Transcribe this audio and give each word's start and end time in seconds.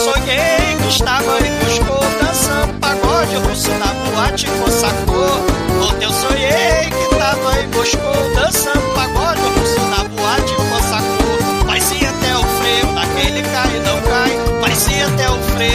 sonhei 0.00 0.76
que 0.80 0.88
estava 0.88 1.38
em 1.46 1.52
Moscou 1.62 2.00
dançando 2.22 2.72
pagode 2.80 3.36
russo 3.36 3.70
na 3.72 3.86
boate 3.86 4.46
Cossacô. 4.46 5.26
Ontem 5.86 6.04
eu 6.04 6.12
sonhei 6.12 6.90
que 6.90 7.14
estava 7.14 7.60
em 7.60 7.66
Moscou 7.68 8.34
dançando 8.34 8.79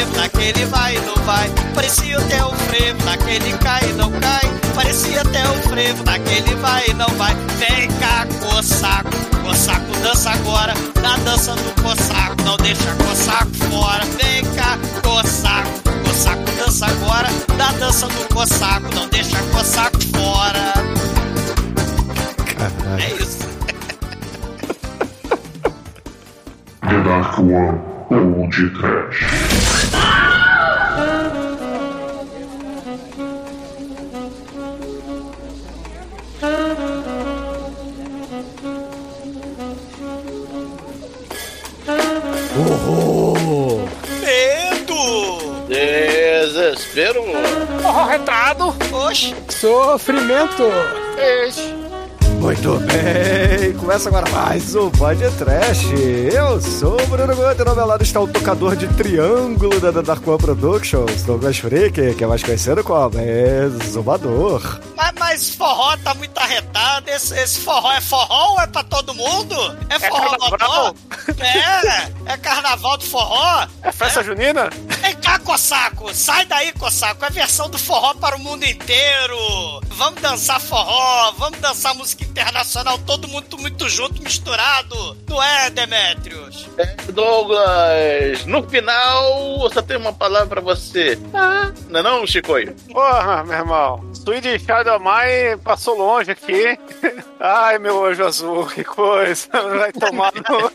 até 0.06 0.26
o 0.26 0.36
freio 0.36 0.54
daquele 0.54 0.66
vai 0.66 0.96
e 0.96 1.00
não 1.02 1.16
vai. 1.24 1.50
Parecia 1.74 2.18
até 2.18 2.46
o 2.46 2.52
freio 2.52 2.96
daquele 2.96 3.58
cai 3.58 3.90
e 3.90 3.94
não 3.94 4.12
cai. 4.12 4.42
Parecia 4.76 5.21
até 5.21 5.50
o 5.50 5.54
frevo 5.64 6.04
daquele 6.04 6.56
vai 6.56 6.88
e 6.88 6.94
não 6.94 7.08
vai. 7.10 7.36
Vem 7.58 7.88
cá, 8.00 8.28
cossaco, 8.42 9.10
cossaco 9.44 9.92
dança 10.04 10.32
agora. 10.32 10.74
Na 11.02 11.18
dança 11.18 11.56
do 11.56 11.82
cossaco, 11.82 12.42
não 12.44 12.57
deixa 12.57 12.94
cossaco 12.96 13.54
fora. 13.70 14.04
Vem 14.21 14.46
cá, 14.54 14.78
cossaco, 15.02 15.70
cossaco 16.06 16.51
dança 16.57 16.86
agora. 16.86 17.29
Na 17.57 17.71
dança 17.74 18.07
do 18.07 18.34
cossaco, 18.34 18.96
não 18.96 19.07
deixa 19.10 19.37
cossaco 19.51 20.00
fora. 20.15 20.74
Caralho. 22.57 23.01
É 23.01 23.14
isso. 23.21 23.46
The 26.82 27.01
Dark 27.04 27.40
One 27.40 27.96
Old 28.12 28.70
Trash. 28.79 29.54
Oxe, 48.50 49.34
Sofrimento. 49.50 50.66
Ixi. 51.48 51.74
Muito 52.40 52.78
bem, 52.82 53.74
começa 53.74 54.08
agora 54.08 54.30
mais 54.30 54.76
um 54.76 54.92
Pod 54.92 55.20
Trash. 55.32 55.86
Eu 56.32 56.62
sou 56.62 56.94
o 57.02 57.08
Bruno 57.08 57.36
Gomes, 57.36 57.58
do 57.58 57.76
meu 57.76 57.88
lado 57.88 58.04
está 58.04 58.20
o 58.22 58.28
tocador 58.28 58.76
de 58.76 58.88
triângulo 58.90 59.80
da 59.80 59.90
Dark 59.90 60.28
One 60.28 60.38
Productions, 60.38 61.24
Douglas 61.24 61.58
Freak, 61.58 62.14
que 62.14 62.24
é 62.24 62.28
mais 62.28 62.44
conhecido 62.44 62.84
como 62.84 63.20
Exumador. 63.20 64.80
mas, 64.96 65.12
mas 65.18 65.50
forró 65.56 65.98
tá 66.04 66.14
muito 66.14 66.38
arretado. 66.38 67.09
Esse, 67.09 67.36
esse 67.40 67.62
forró 67.62 67.92
é 67.94 68.02
forró 68.02 68.52
ou 68.52 68.62
é 68.62 68.68
pra 68.68 68.84
todo 68.84 69.16
mundo? 69.16 69.56
É 69.90 69.98
forró 69.98 70.38
carnaval? 70.38 70.94
godó? 70.94 71.44
É, 71.44 72.34
é 72.34 72.38
carnaval 72.38 72.98
do 72.98 73.06
forró? 73.06 73.66
É 73.82 73.92
festa 73.92 74.24
junina? 74.24 74.70
Cossaco! 75.39 76.14
Sai 76.14 76.45
daí, 76.45 76.72
Cossaco! 76.73 77.25
É 77.25 77.30
versão 77.30 77.69
do 77.69 77.78
forró 77.78 78.14
para 78.16 78.36
o 78.36 78.39
mundo 78.39 78.64
inteiro! 78.64 79.38
Vamos 79.88 80.22
dançar 80.22 80.59
forró, 80.59 81.31
vamos 81.38 81.59
dançar 81.59 81.95
música 81.95 82.23
internacional, 82.23 82.97
todo 83.00 83.28
mundo 83.28 83.58
muito 83.58 83.88
junto, 83.89 84.22
misturado! 84.22 85.17
Não 85.28 85.41
é, 85.41 85.69
Demetrius? 85.69 86.67
Douglas, 87.13 88.45
no 88.45 88.63
final, 88.69 89.63
eu 89.63 89.69
só 89.72 89.81
tenho 89.81 90.00
uma 90.02 90.13
palavra 90.13 90.47
pra 90.47 90.61
você. 90.61 91.17
Ah, 91.33 91.72
não 91.89 92.00
é 92.00 92.03
não, 92.03 92.28
Chicoio? 92.28 92.75
Porra, 92.91 93.44
meu 93.44 93.58
irmão. 93.58 94.11
Sweet 94.13 94.59
Shadow 94.66 95.00
Mai 95.00 95.58
passou 95.63 95.97
longe 95.97 96.31
aqui. 96.31 96.78
Ai, 97.39 97.78
meu 97.80 98.06
anjo 98.06 98.25
azul, 98.25 98.66
que 98.67 98.83
coisa. 98.83 99.47
Vai 99.52 99.91
tomar 99.94 100.33
no... 100.33 100.72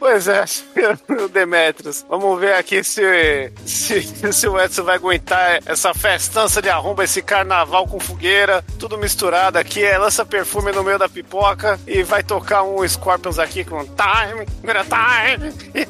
Pois 0.03 0.27
é, 0.27 0.45
Demetrius. 1.33 2.05
Vamos 2.09 2.41
ver 2.41 2.55
aqui 2.55 2.83
se, 2.83 3.53
se, 3.65 4.33
se 4.33 4.49
o 4.49 4.61
Edson 4.61 4.83
vai 4.83 4.97
aguentar 4.97 5.61
essa 5.65 5.95
festança 5.95 6.61
de 6.61 6.69
arromba, 6.69 7.05
esse 7.05 7.23
carnaval 7.23 7.87
com 7.87 8.01
fogueira, 8.01 8.65
tudo 8.81 8.99
misturado 8.99 9.59
aqui. 9.59 9.85
É, 9.85 9.97
lança 9.97 10.27
perfume 10.27 10.73
no 10.73 10.83
meio 10.83 10.99
da 10.99 11.09
pipoca 11.09 11.79
e 11.87 12.03
vai 12.03 12.25
tocar 12.25 12.65
um 12.65 12.87
Scorpions 12.87 13.39
aqui 13.39 13.65
com 13.65 13.85
Time, 13.85 14.45
Time. 14.91 15.55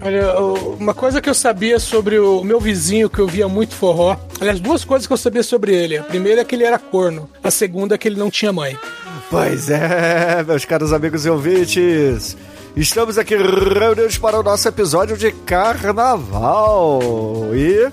Olha, 0.00 0.38
uma 0.38 0.94
coisa 0.94 1.20
que 1.20 1.28
eu 1.28 1.34
sabia 1.34 1.80
sobre 1.80 2.20
o 2.20 2.44
meu 2.44 2.60
vizinho, 2.60 3.10
que 3.10 3.18
eu 3.18 3.26
via 3.26 3.48
muito 3.48 3.74
forró. 3.74 4.16
Aliás, 4.40 4.60
duas 4.60 4.84
coisas 4.84 5.08
que 5.08 5.12
eu 5.12 5.16
sabia 5.16 5.42
sobre 5.42 5.74
ele. 5.74 5.98
A 5.98 6.04
primeira 6.04 6.42
é 6.42 6.44
que 6.44 6.54
ele 6.54 6.64
era 6.64 6.78
corno. 6.78 7.28
A 7.42 7.50
segunda 7.50 7.96
é 7.96 7.98
que 7.98 8.06
ele 8.06 8.16
não 8.16 8.30
tinha 8.30 8.52
mãe. 8.52 8.78
Pois 9.30 9.70
é, 9.70 10.42
meus 10.42 10.64
caros 10.64 10.92
amigos 10.92 11.24
e 11.24 11.30
ouvintes. 11.30 12.36
Estamos 12.74 13.16
aqui 13.16 13.36
reunidos 13.36 14.18
para 14.18 14.40
o 14.40 14.42
nosso 14.42 14.66
episódio 14.66 15.16
de 15.16 15.30
carnaval. 15.30 17.00
E 17.54 17.88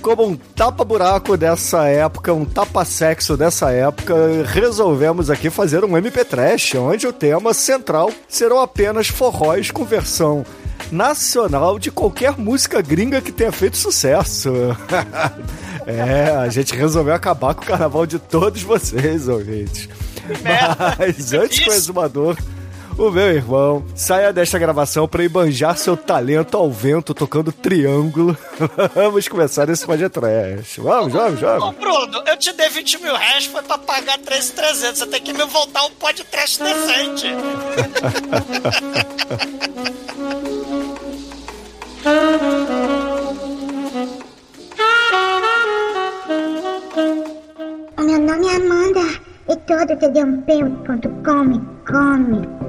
como 0.00 0.26
um 0.26 0.34
tapa-buraco 0.36 1.36
dessa 1.36 1.86
época, 1.86 2.34
um 2.34 2.44
tapa-sexo 2.44 3.36
dessa 3.36 3.70
época, 3.70 4.12
resolvemos 4.44 5.30
aqui 5.30 5.50
fazer 5.50 5.84
um 5.84 5.96
MP 5.96 6.24
Trash, 6.24 6.74
onde 6.74 7.06
o 7.06 7.12
tema 7.12 7.54
central 7.54 8.10
serão 8.28 8.58
apenas 8.58 9.06
forróis 9.06 9.70
com 9.70 9.84
versão 9.84 10.44
nacional 10.90 11.78
de 11.78 11.92
qualquer 11.92 12.36
música 12.36 12.82
gringa 12.82 13.20
que 13.20 13.30
tenha 13.30 13.52
feito 13.52 13.76
sucesso. 13.76 14.50
é, 15.86 16.34
a 16.36 16.48
gente 16.48 16.74
resolveu 16.74 17.14
acabar 17.14 17.54
com 17.54 17.62
o 17.62 17.66
carnaval 17.66 18.04
de 18.04 18.18
todos 18.18 18.64
vocês, 18.64 19.28
ouvintes. 19.28 19.88
Mas 20.98 21.32
antes 21.32 21.58
que 21.60 21.70
o 21.70 21.72
exumador, 21.72 22.36
o 22.98 23.10
meu 23.10 23.34
irmão, 23.34 23.84
saia 23.94 24.32
desta 24.32 24.58
gravação 24.58 25.08
para 25.08 25.26
banjar 25.28 25.76
seu 25.76 25.96
talento 25.96 26.56
ao 26.56 26.70
vento 26.70 27.14
tocando 27.14 27.50
triângulo, 27.50 28.36
vamos 28.94 29.26
começar 29.28 29.68
esse 29.68 29.84
podcast. 29.84 30.80
Vamos, 30.80 31.12
vamos, 31.12 31.42
Ô, 31.42 31.46
vamos. 31.46 31.76
Bruno, 31.76 32.22
eu 32.26 32.36
te 32.36 32.52
dei 32.52 32.68
20 32.68 33.02
mil 33.02 33.14
reais, 33.16 33.46
foi 33.46 33.62
pra 33.62 33.78
pagar 33.78 34.18
13,300. 34.18 34.98
Você 34.98 35.06
tem 35.06 35.22
que 35.22 35.32
me 35.32 35.44
voltar 35.46 35.84
um 35.84 35.90
podcast 35.92 36.62
decente. 36.62 37.28
O 47.98 48.02
meu 48.02 48.18
nome 48.18 48.46
é 48.48 48.56
Amanda 48.56 49.31
e 49.48 49.56
todo 49.56 49.96
td1p.com 49.96 51.44
me 51.44 51.60
come. 51.84 52.38
Bom, 52.48 52.61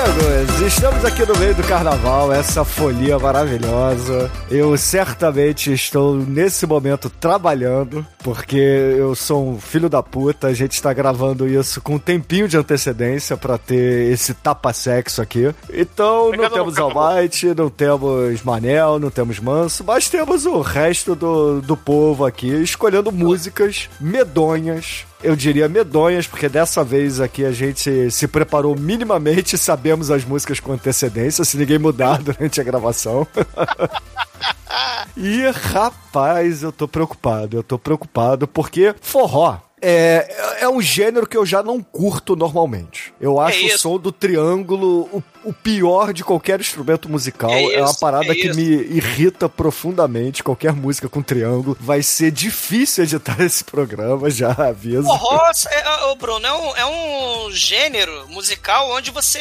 amigos, 0.00 0.60
estamos 0.62 1.04
aqui 1.04 1.26
no 1.26 1.36
meio 1.38 1.54
do 1.54 1.62
carnaval, 1.62 2.32
essa 2.32 2.64
folia 2.64 3.18
maravilhosa. 3.18 4.30
Eu 4.50 4.74
certamente 4.76 5.72
estou 5.72 6.16
nesse 6.16 6.66
momento 6.66 7.10
trabalhando, 7.10 8.06
porque 8.24 8.56
eu 8.56 9.14
sou 9.14 9.46
um 9.46 9.60
filho 9.60 9.90
da 9.90 10.02
puta. 10.02 10.46
A 10.46 10.54
gente 10.54 10.72
está 10.72 10.92
gravando 10.92 11.46
isso 11.46 11.82
com 11.82 11.96
um 11.96 11.98
tempinho 11.98 12.48
de 12.48 12.56
antecedência 12.56 13.36
para 13.36 13.58
ter 13.58 14.10
esse 14.10 14.32
tapa-sexo 14.32 15.20
aqui. 15.20 15.54
Então, 15.72 16.32
não 16.32 16.48
temos. 16.48 16.78
Almighty, 16.78 17.54
não 17.54 17.68
temos 17.68 18.42
Manel, 18.42 18.98
não 18.98 19.10
temos 19.10 19.38
Manso, 19.38 19.84
mas 19.84 20.08
temos 20.08 20.46
o 20.46 20.60
resto 20.60 21.14
do, 21.14 21.60
do 21.60 21.76
povo 21.76 22.24
aqui 22.24 22.48
escolhendo 22.48 23.12
músicas 23.12 23.88
medonhas 24.00 25.04
eu 25.22 25.36
diria 25.36 25.68
medonhas, 25.68 26.26
porque 26.26 26.48
dessa 26.48 26.82
vez 26.82 27.20
aqui 27.20 27.44
a 27.44 27.52
gente 27.52 28.10
se 28.10 28.26
preparou 28.26 28.76
minimamente, 28.78 29.58
sabemos 29.58 30.10
as 30.10 30.24
músicas 30.24 30.60
com 30.60 30.72
antecedência, 30.72 31.44
se 31.44 31.56
ninguém 31.56 31.78
mudar 31.78 32.18
durante 32.22 32.60
a 32.60 32.64
gravação. 32.64 33.26
e 35.16 35.50
rapaz, 35.50 36.62
eu 36.62 36.72
tô 36.72 36.88
preocupado, 36.88 37.56
eu 37.56 37.62
tô 37.62 37.78
preocupado 37.78 38.46
porque 38.46 38.94
forró. 39.00 39.58
É, 39.82 40.58
é 40.60 40.68
um 40.68 40.80
gênero 40.80 41.26
que 41.26 41.36
eu 41.36 41.46
já 41.46 41.62
não 41.62 41.82
curto 41.82 42.36
normalmente. 42.36 43.14
Eu 43.18 43.40
acho 43.40 43.62
o 43.62 43.66
isso? 43.66 43.78
som 43.78 43.98
do 43.98 44.12
triângulo 44.12 45.08
o, 45.10 45.22
o 45.44 45.52
pior 45.52 46.12
de 46.12 46.22
qualquer 46.24 46.60
instrumento 46.60 47.08
musical. 47.08 47.50
É 47.50 47.74
É, 47.74 47.80
uma 47.82 47.90
isso, 47.90 48.00
parada 48.00 48.30
é 48.32 48.34
que 48.34 48.48
isso. 48.48 48.56
me 48.58 48.64
irrita 48.64 49.48
profundamente. 49.48 50.42
Qualquer 50.42 50.72
música 50.72 51.08
com 51.08 51.22
triângulo. 51.22 51.76
Vai 51.80 52.02
ser 52.02 52.30
difícil 52.30 53.04
editar 53.04 53.40
esse 53.42 53.64
programa, 53.64 54.28
já 54.30 54.50
aviso. 54.52 55.04
Forró, 55.04 55.40
é, 55.70 56.04
ô, 56.06 56.16
Bruno, 56.16 56.46
é 56.46 56.52
um, 56.52 56.76
é 56.76 56.86
um 56.86 57.50
gênero 57.52 58.26
musical 58.28 58.90
onde 58.92 59.10
você 59.10 59.40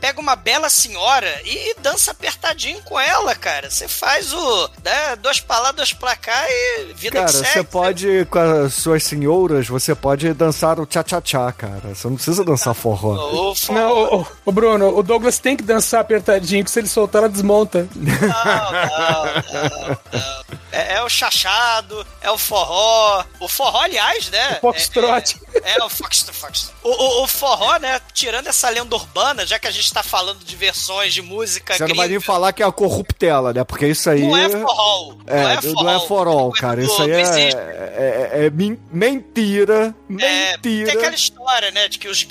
pega 0.00 0.20
uma 0.20 0.36
bela 0.36 0.68
senhora 0.68 1.40
e 1.44 1.74
dança 1.80 2.10
apertadinho 2.10 2.80
com 2.82 2.98
ela, 2.98 3.34
cara. 3.34 3.70
Você 3.70 3.88
faz 3.88 4.32
o. 4.32 4.68
Né, 4.84 5.16
dois 5.16 5.40
pra 5.40 5.58
lá, 5.60 5.72
dois 5.72 5.92
pra 5.92 6.16
cá 6.16 6.44
e 6.48 6.92
vida 6.94 7.16
Cara, 7.18 7.26
que 7.26 7.32
segue. 7.32 7.48
você 7.52 7.64
pode, 7.64 8.26
com 8.30 8.38
as 8.38 8.74
suas 8.74 9.02
senhoras, 9.02 9.68
você 9.68 9.94
pode 9.94 10.32
dançar 10.34 10.78
o 10.80 10.86
tchá-tchá-tchá, 10.86 11.52
cara. 11.52 11.94
Você 11.94 12.06
não 12.08 12.14
precisa 12.16 12.44
dançar 12.44 12.74
forró. 12.74 13.54
Forró. 13.54 13.54
Não, 13.74 14.20
ô, 14.20 14.26
ô, 14.44 14.52
Bruno, 14.52 14.96
o 14.96 15.02
Douglas 15.02 15.29
você 15.30 15.40
tem 15.42 15.56
que 15.56 15.62
dançar 15.62 16.00
apertadinho, 16.00 16.64
que 16.64 16.70
se 16.70 16.78
ele 16.78 16.88
soltar, 16.88 17.22
ela 17.22 17.28
desmonta. 17.28 17.88
Não, 17.94 18.12
não, 18.12 19.70
não, 19.70 19.88
não. 20.12 20.30
É, 20.72 20.94
é 20.94 21.02
o 21.02 21.08
chachado, 21.08 22.06
é 22.20 22.30
o 22.30 22.38
forró. 22.38 23.24
O 23.40 23.48
forró, 23.48 23.80
aliás, 23.80 24.28
né? 24.30 24.58
O 24.58 24.60
foxtrot. 24.60 25.40
É, 25.64 25.72
é, 25.72 25.78
é 25.78 25.84
o 25.84 25.88
foxtrot. 25.88 26.36
foxtrot. 26.36 26.74
O, 26.84 26.90
o, 26.90 27.24
o 27.24 27.26
forró, 27.26 27.76
né? 27.78 28.00
Tirando 28.12 28.46
essa 28.46 28.68
lenda 28.70 28.94
urbana, 28.94 29.44
já 29.44 29.58
que 29.58 29.66
a 29.66 29.70
gente 29.70 29.92
tá 29.92 30.02
falando 30.02 30.38
de 30.44 30.54
versões 30.56 31.12
de 31.12 31.22
música 31.22 31.74
Você 31.74 31.80
não 31.86 31.88
vai 31.96 32.06
nem 32.08 32.18
gringa, 32.18 32.20
falar 32.20 32.52
que 32.52 32.62
é 32.62 32.66
a 32.66 32.70
corruptela, 32.72 33.52
né? 33.52 33.64
Porque 33.64 33.86
isso 33.88 34.08
aí. 34.08 34.22
não 34.22 34.36
é 34.36 34.48
forró. 34.48 35.14
É, 35.26 35.42
não 35.42 35.50
é 35.50 35.54
não 35.56 35.62
forró. 35.62 35.90
é 35.90 36.00
forró, 36.06 36.50
cara. 36.52 36.82
Isso 36.84 37.02
aí 37.02 37.08
não 37.08 37.16
é, 37.16 37.48
é, 37.48 38.30
é- 38.32 38.46
é 38.46 38.50
men- 38.50 38.78
mentira. 38.92 39.94
É, 40.08 40.12
Mentira. 40.12 40.58
tem 40.62 40.82
aquela 40.98 41.14
história, 41.14 41.70
né, 41.70 41.88
de 41.88 41.98
que 41.98 42.08
os, 42.08 42.26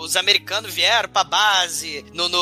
os 0.00 0.16
americanos 0.16 0.72
vieram 0.72 1.08
pra 1.08 1.24
base 1.24 2.04
no, 2.12 2.28
no, 2.28 2.35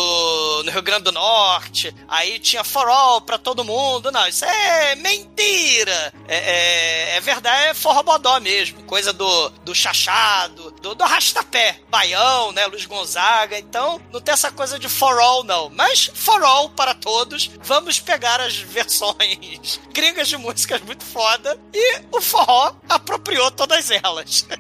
no 0.64 0.70
Rio 0.70 0.82
Grande 0.82 1.05
do 1.05 1.12
Norte, 1.12 1.94
aí 2.08 2.38
tinha 2.38 2.64
forró 2.64 3.20
pra 3.20 3.38
todo 3.38 3.64
mundo. 3.64 4.11
Não, 4.11 4.26
isso 4.26 4.44
é 4.44 4.94
mentira. 4.96 6.12
É, 6.29 6.37
é, 6.37 7.17
é 7.17 7.20
verdade, 7.20 7.69
é 7.69 7.75
forrobodó 7.75 8.41
mesmo. 8.41 8.82
Coisa 8.85 9.12
do, 9.12 9.49
do 9.64 9.75
chachado, 9.75 10.70
do, 10.82 10.94
do 10.94 11.05
arrastapé, 11.05 11.81
baião, 11.88 12.52
né, 12.52 12.67
Luiz 12.67 12.87
Gonzaga. 12.87 13.58
Então, 13.58 14.00
não 14.12 14.20
tem 14.20 14.32
essa 14.32 14.50
coisa 14.50 14.79
de 14.79 14.88
forró, 14.88 15.43
não. 15.44 15.70
Mas 15.70 16.11
forró 16.14 16.69
para 16.69 16.94
todos. 16.94 17.50
Vamos 17.62 18.00
pegar 18.00 18.40
as 18.40 18.56
versões 18.56 19.81
gringas 19.93 20.29
de 20.29 20.37
músicas 20.37 20.81
muito 20.82 21.05
foda 21.05 21.58
e 21.73 22.00
o 22.11 22.20
forró 22.20 22.75
apropriou 22.88 23.50
todas 23.50 23.90
elas. 23.90 24.47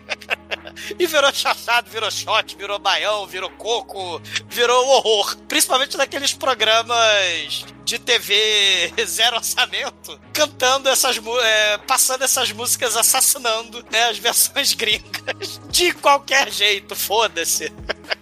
E 0.98 1.06
virou 1.06 1.32
chachado, 1.32 1.90
virou 1.90 2.10
shot, 2.10 2.56
virou 2.56 2.78
baião, 2.78 3.26
virou 3.26 3.50
coco, 3.50 4.20
virou 4.48 4.86
horror. 4.88 5.23
Principalmente 5.48 5.96
naqueles 5.96 6.32
programas 6.32 7.64
de 7.84 7.98
TV 7.98 8.92
zero 9.04 9.36
orçamento, 9.36 10.18
cantando 10.32 10.88
essas 10.88 11.20
é, 11.42 11.78
passando 11.78 12.22
essas 12.22 12.50
músicas 12.52 12.96
assassinando 12.96 13.84
né, 13.90 14.04
as 14.08 14.18
versões 14.18 14.72
gringas. 14.74 15.60
De 15.70 15.92
qualquer 15.92 16.50
jeito, 16.50 16.94
foda-se. 16.94 17.72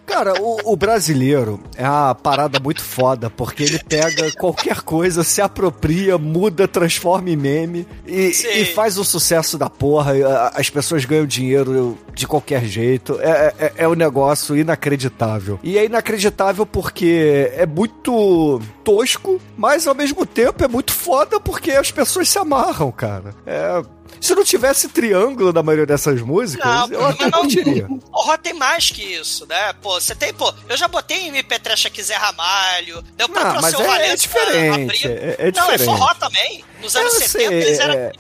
Cara, 0.07 0.35
o, 0.43 0.73
o 0.73 0.77
brasileiro 0.77 1.59
é 1.75 1.89
uma 1.89 2.15
parada 2.15 2.61
muito 2.61 2.83
foda, 2.83 3.31
porque 3.31 3.63
ele 3.63 3.79
pega 3.79 4.31
qualquer 4.39 4.83
coisa, 4.83 5.25
se 5.25 5.41
apropria, 5.41 6.19
muda, 6.19 6.69
transforma 6.69 7.31
em 7.31 7.37
meme 7.37 7.87
e, 8.07 8.31
e 8.57 8.65
faz 8.67 8.99
o 8.99 9.05
sucesso 9.05 9.57
da 9.57 9.71
porra. 9.71 10.13
As 10.55 10.69
pessoas 10.69 11.05
ganham 11.05 11.25
dinheiro 11.25 11.97
de 12.15 12.27
qualquer 12.27 12.65
jeito. 12.65 13.19
É, 13.21 13.55
é, 13.59 13.73
é 13.79 13.89
um 13.89 13.95
negócio 13.95 14.57
inacreditável. 14.57 15.59
E 15.63 15.79
é 15.79 15.87
inacreditável 15.87 16.67
porque 16.67 17.51
é 17.55 17.65
muito 17.65 18.61
tosco, 18.85 19.41
mas 19.57 19.87
ao 19.87 19.95
mesmo 19.95 20.27
tempo 20.27 20.63
é 20.63 20.69
muito 20.69 20.93
foda 20.93 21.41
porque 21.41 21.71
as 21.71 21.91
pessoas 21.91 22.29
se 22.29 22.39
amarram, 22.39 22.93
cara. 22.93 23.35
É. 23.47 23.83
Se 24.21 24.35
não 24.35 24.45
tivesse 24.45 24.89
triângulo 24.89 25.53
na 25.53 25.63
maioria 25.63 25.87
dessas 25.87 26.21
músicas, 26.23 26.65
Não, 26.89 26.89
eu 26.99 27.07
até 27.07 27.25
mas 27.25 27.31
não- 27.33 27.41
curtiria. 27.41 27.89
Forró 28.11 28.37
tem 28.37 28.53
mais 28.55 28.91
que 28.91 29.03
isso, 29.03 29.47
né? 29.47 29.73
Pô, 29.83 30.01
você 30.01 30.15
tem, 30.15 30.33
pô, 30.33 30.53
eu 30.69 30.77
já 30.77 30.87
botei 30.87 31.29
MP3 31.29 31.87
aqui 31.87 32.03
Zé 32.03 32.15
Ramalho, 32.15 33.03
deu 33.17 33.29
pra 33.29 33.55
Não, 33.55 33.61
mas 33.63 33.71
Seu 33.75 33.81
é- 33.81 33.85
é 33.85 33.87
Valença 33.89 34.17
diferente, 34.17 35.07
é- 35.09 35.11
é 35.11 35.37
Não, 35.39 35.45
é 35.47 35.51
diferente. 35.51 35.85
forró 35.85 36.15
também. 36.15 36.65
Nos 36.81 36.95
anos 36.97 37.15
Eu 37.15 37.21
70 37.21 37.49
sei, 37.49 37.63
eles 37.63 37.79
eram 37.81 37.95
é. 37.95 38.13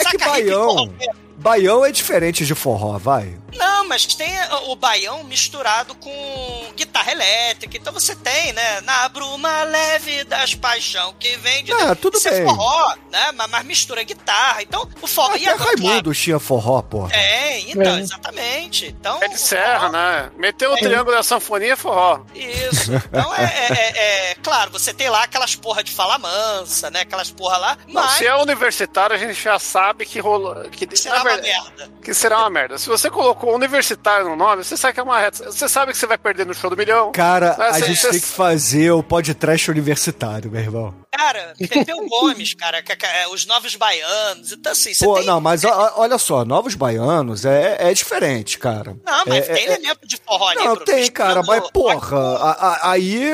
É 0.00 0.04
que 0.10 0.18
baião, 0.18 0.92
baião 1.36 1.84
é 1.84 1.90
diferente 1.92 2.44
de 2.46 2.54
forró, 2.54 2.98
vai. 2.98 3.36
Não, 3.56 3.88
mas 3.88 4.06
tem 4.06 4.30
o 4.66 4.76
baião 4.76 5.24
misturado 5.24 5.94
com 5.94 6.72
guitarra 6.76 7.12
elétrica. 7.12 7.76
Então 7.76 7.92
você 7.92 8.14
tem, 8.16 8.52
né? 8.52 8.80
Na 8.82 9.08
bruma 9.08 9.62
leve 9.64 10.24
das 10.24 10.54
paixão 10.54 11.14
que 11.18 11.36
vem 11.38 11.64
de. 11.64 11.72
Ah, 11.72 11.94
tudo 11.94 12.16
Isso 12.18 12.28
bem. 12.30 12.40
é 12.42 12.44
forró, 12.44 12.94
né? 13.10 13.32
Mas, 13.32 13.50
mas 13.50 13.64
mistura 13.64 14.02
guitarra. 14.02 14.62
Então, 14.62 14.88
o 15.00 15.06
forró. 15.06 15.34
Até 15.34 15.52
Raimundo 15.54 16.14
tinha 16.14 16.38
forró, 16.38 16.82
porra. 16.82 17.12
É, 17.14 17.60
então, 17.60 17.96
É. 17.96 18.00
exatamente. 18.00 18.86
Então, 18.86 19.18
É 19.22 19.28
de 19.28 19.38
serra, 19.38 19.80
forró- 19.80 19.92
né? 19.92 20.30
Meteu 20.36 20.72
o 20.72 20.76
triângulo 20.76 21.16
da 21.16 21.22
sanfonia 21.22 21.72
é 21.72 21.76
forró. 21.76 22.20
Isso. 22.34 22.90
Então 23.10 23.34
é, 23.34 23.44
é- 23.44 23.72
é- 23.72 24.30
é- 24.30 24.34
Claro, 24.42 24.70
você 24.70 24.92
tem 24.94 25.08
lá 25.10 25.24
aquelas 25.24 25.54
porra 25.56 25.82
de 25.82 25.92
fala 25.92 26.16
mansa, 26.18 26.90
né? 26.90 27.00
Aquelas 27.00 27.30
porra 27.30 27.56
lá. 27.58 27.78
Não, 27.86 28.02
Mas 28.02 28.12
se 28.12 28.26
é 28.26 28.34
universitário, 28.36 29.14
a 29.14 29.18
gente 29.18 29.34
já 29.40 29.58
sabe 29.58 30.06
que 30.06 30.18
rolou. 30.18 30.54
Que, 30.70 30.88
será 30.96 31.16
uma 31.16 31.24
merda. 31.24 31.90
que 32.02 32.14
será 32.14 32.38
uma 32.38 32.50
merda. 32.50 32.78
Se 32.78 32.88
você 32.88 33.10
colocou 33.10 33.39
universitário 33.48 34.28
no 34.28 34.36
nome, 34.36 34.62
você 34.64 34.76
sabe 34.76 34.94
que 34.94 35.00
é 35.00 35.02
uma 35.02 35.18
reta. 35.18 35.44
Você 35.50 35.68
sabe 35.68 35.92
que 35.92 35.98
você 35.98 36.06
vai 36.06 36.18
perder 36.18 36.46
no 36.46 36.54
show 36.54 36.68
do 36.70 36.76
milhão. 36.76 37.12
Cara, 37.12 37.54
Mas 37.58 37.76
a 37.76 37.78
cê- 37.80 37.86
gente 37.86 38.00
cê- 38.00 38.10
tem 38.10 38.20
que 38.20 38.26
fazer 38.26 38.90
o 38.92 39.02
podcast 39.02 39.70
universitário, 39.70 40.50
meu 40.50 40.60
irmão. 40.60 40.94
Cara, 41.12 41.54
Pepeu 41.58 42.06
Gomes, 42.08 42.54
cara, 42.54 42.82
que- 42.82 42.96
que- 42.96 43.04
é, 43.06 43.28
os 43.28 43.44
novos 43.44 43.74
baianos. 43.76 44.52
Então, 44.52 44.72
assim, 44.72 44.94
você 44.94 45.04
Pô, 45.04 45.16
tem. 45.16 45.26
não, 45.26 45.40
mas 45.40 45.62
olha 45.64 46.16
só, 46.18 46.44
Novos 46.44 46.74
Baianos 46.74 47.44
é, 47.44 47.76
é 47.90 47.92
diferente, 47.92 48.58
cara. 48.58 48.96
Não, 49.04 49.24
mas 49.26 49.48
É- 49.48 49.52
tem 49.54 49.62
é- 49.68 49.72
elemento 49.74 50.06
de 50.06 50.16
forró 50.24 50.48
ali, 50.48 50.64
Não, 50.64 50.76
tem, 50.76 51.10
cara, 51.10 51.42
mas 51.42 51.68
porra, 51.70 52.18
a- 52.38 52.50
a- 52.68 52.90
aí 52.92 53.30